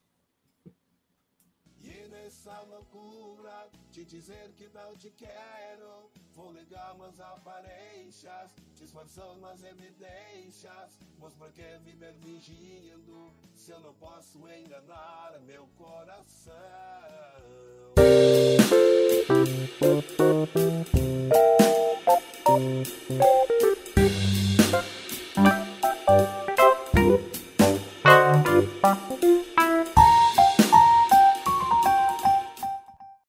Te 3.97 4.05
dizer 4.05 4.53
que 4.59 4.69
não 4.75 4.95
te 4.95 5.11
quero. 5.11 6.11
Vou 6.35 6.53
negar 6.53 6.95
minhas 6.97 7.19
aparências, 7.19 8.51
te 8.75 8.85
esforçando, 8.85 9.41
mas 9.41 9.65
evidências. 9.65 10.99
Mas 11.19 11.33
por 11.33 11.51
que 11.53 11.63
viver 11.83 12.13
fingindo 12.23 13.33
se 13.55 13.71
eu 13.71 13.81
não 13.81 13.95
posso 13.95 14.39
enganar 14.51 15.41
meu 15.47 15.67
coração? 15.79 16.53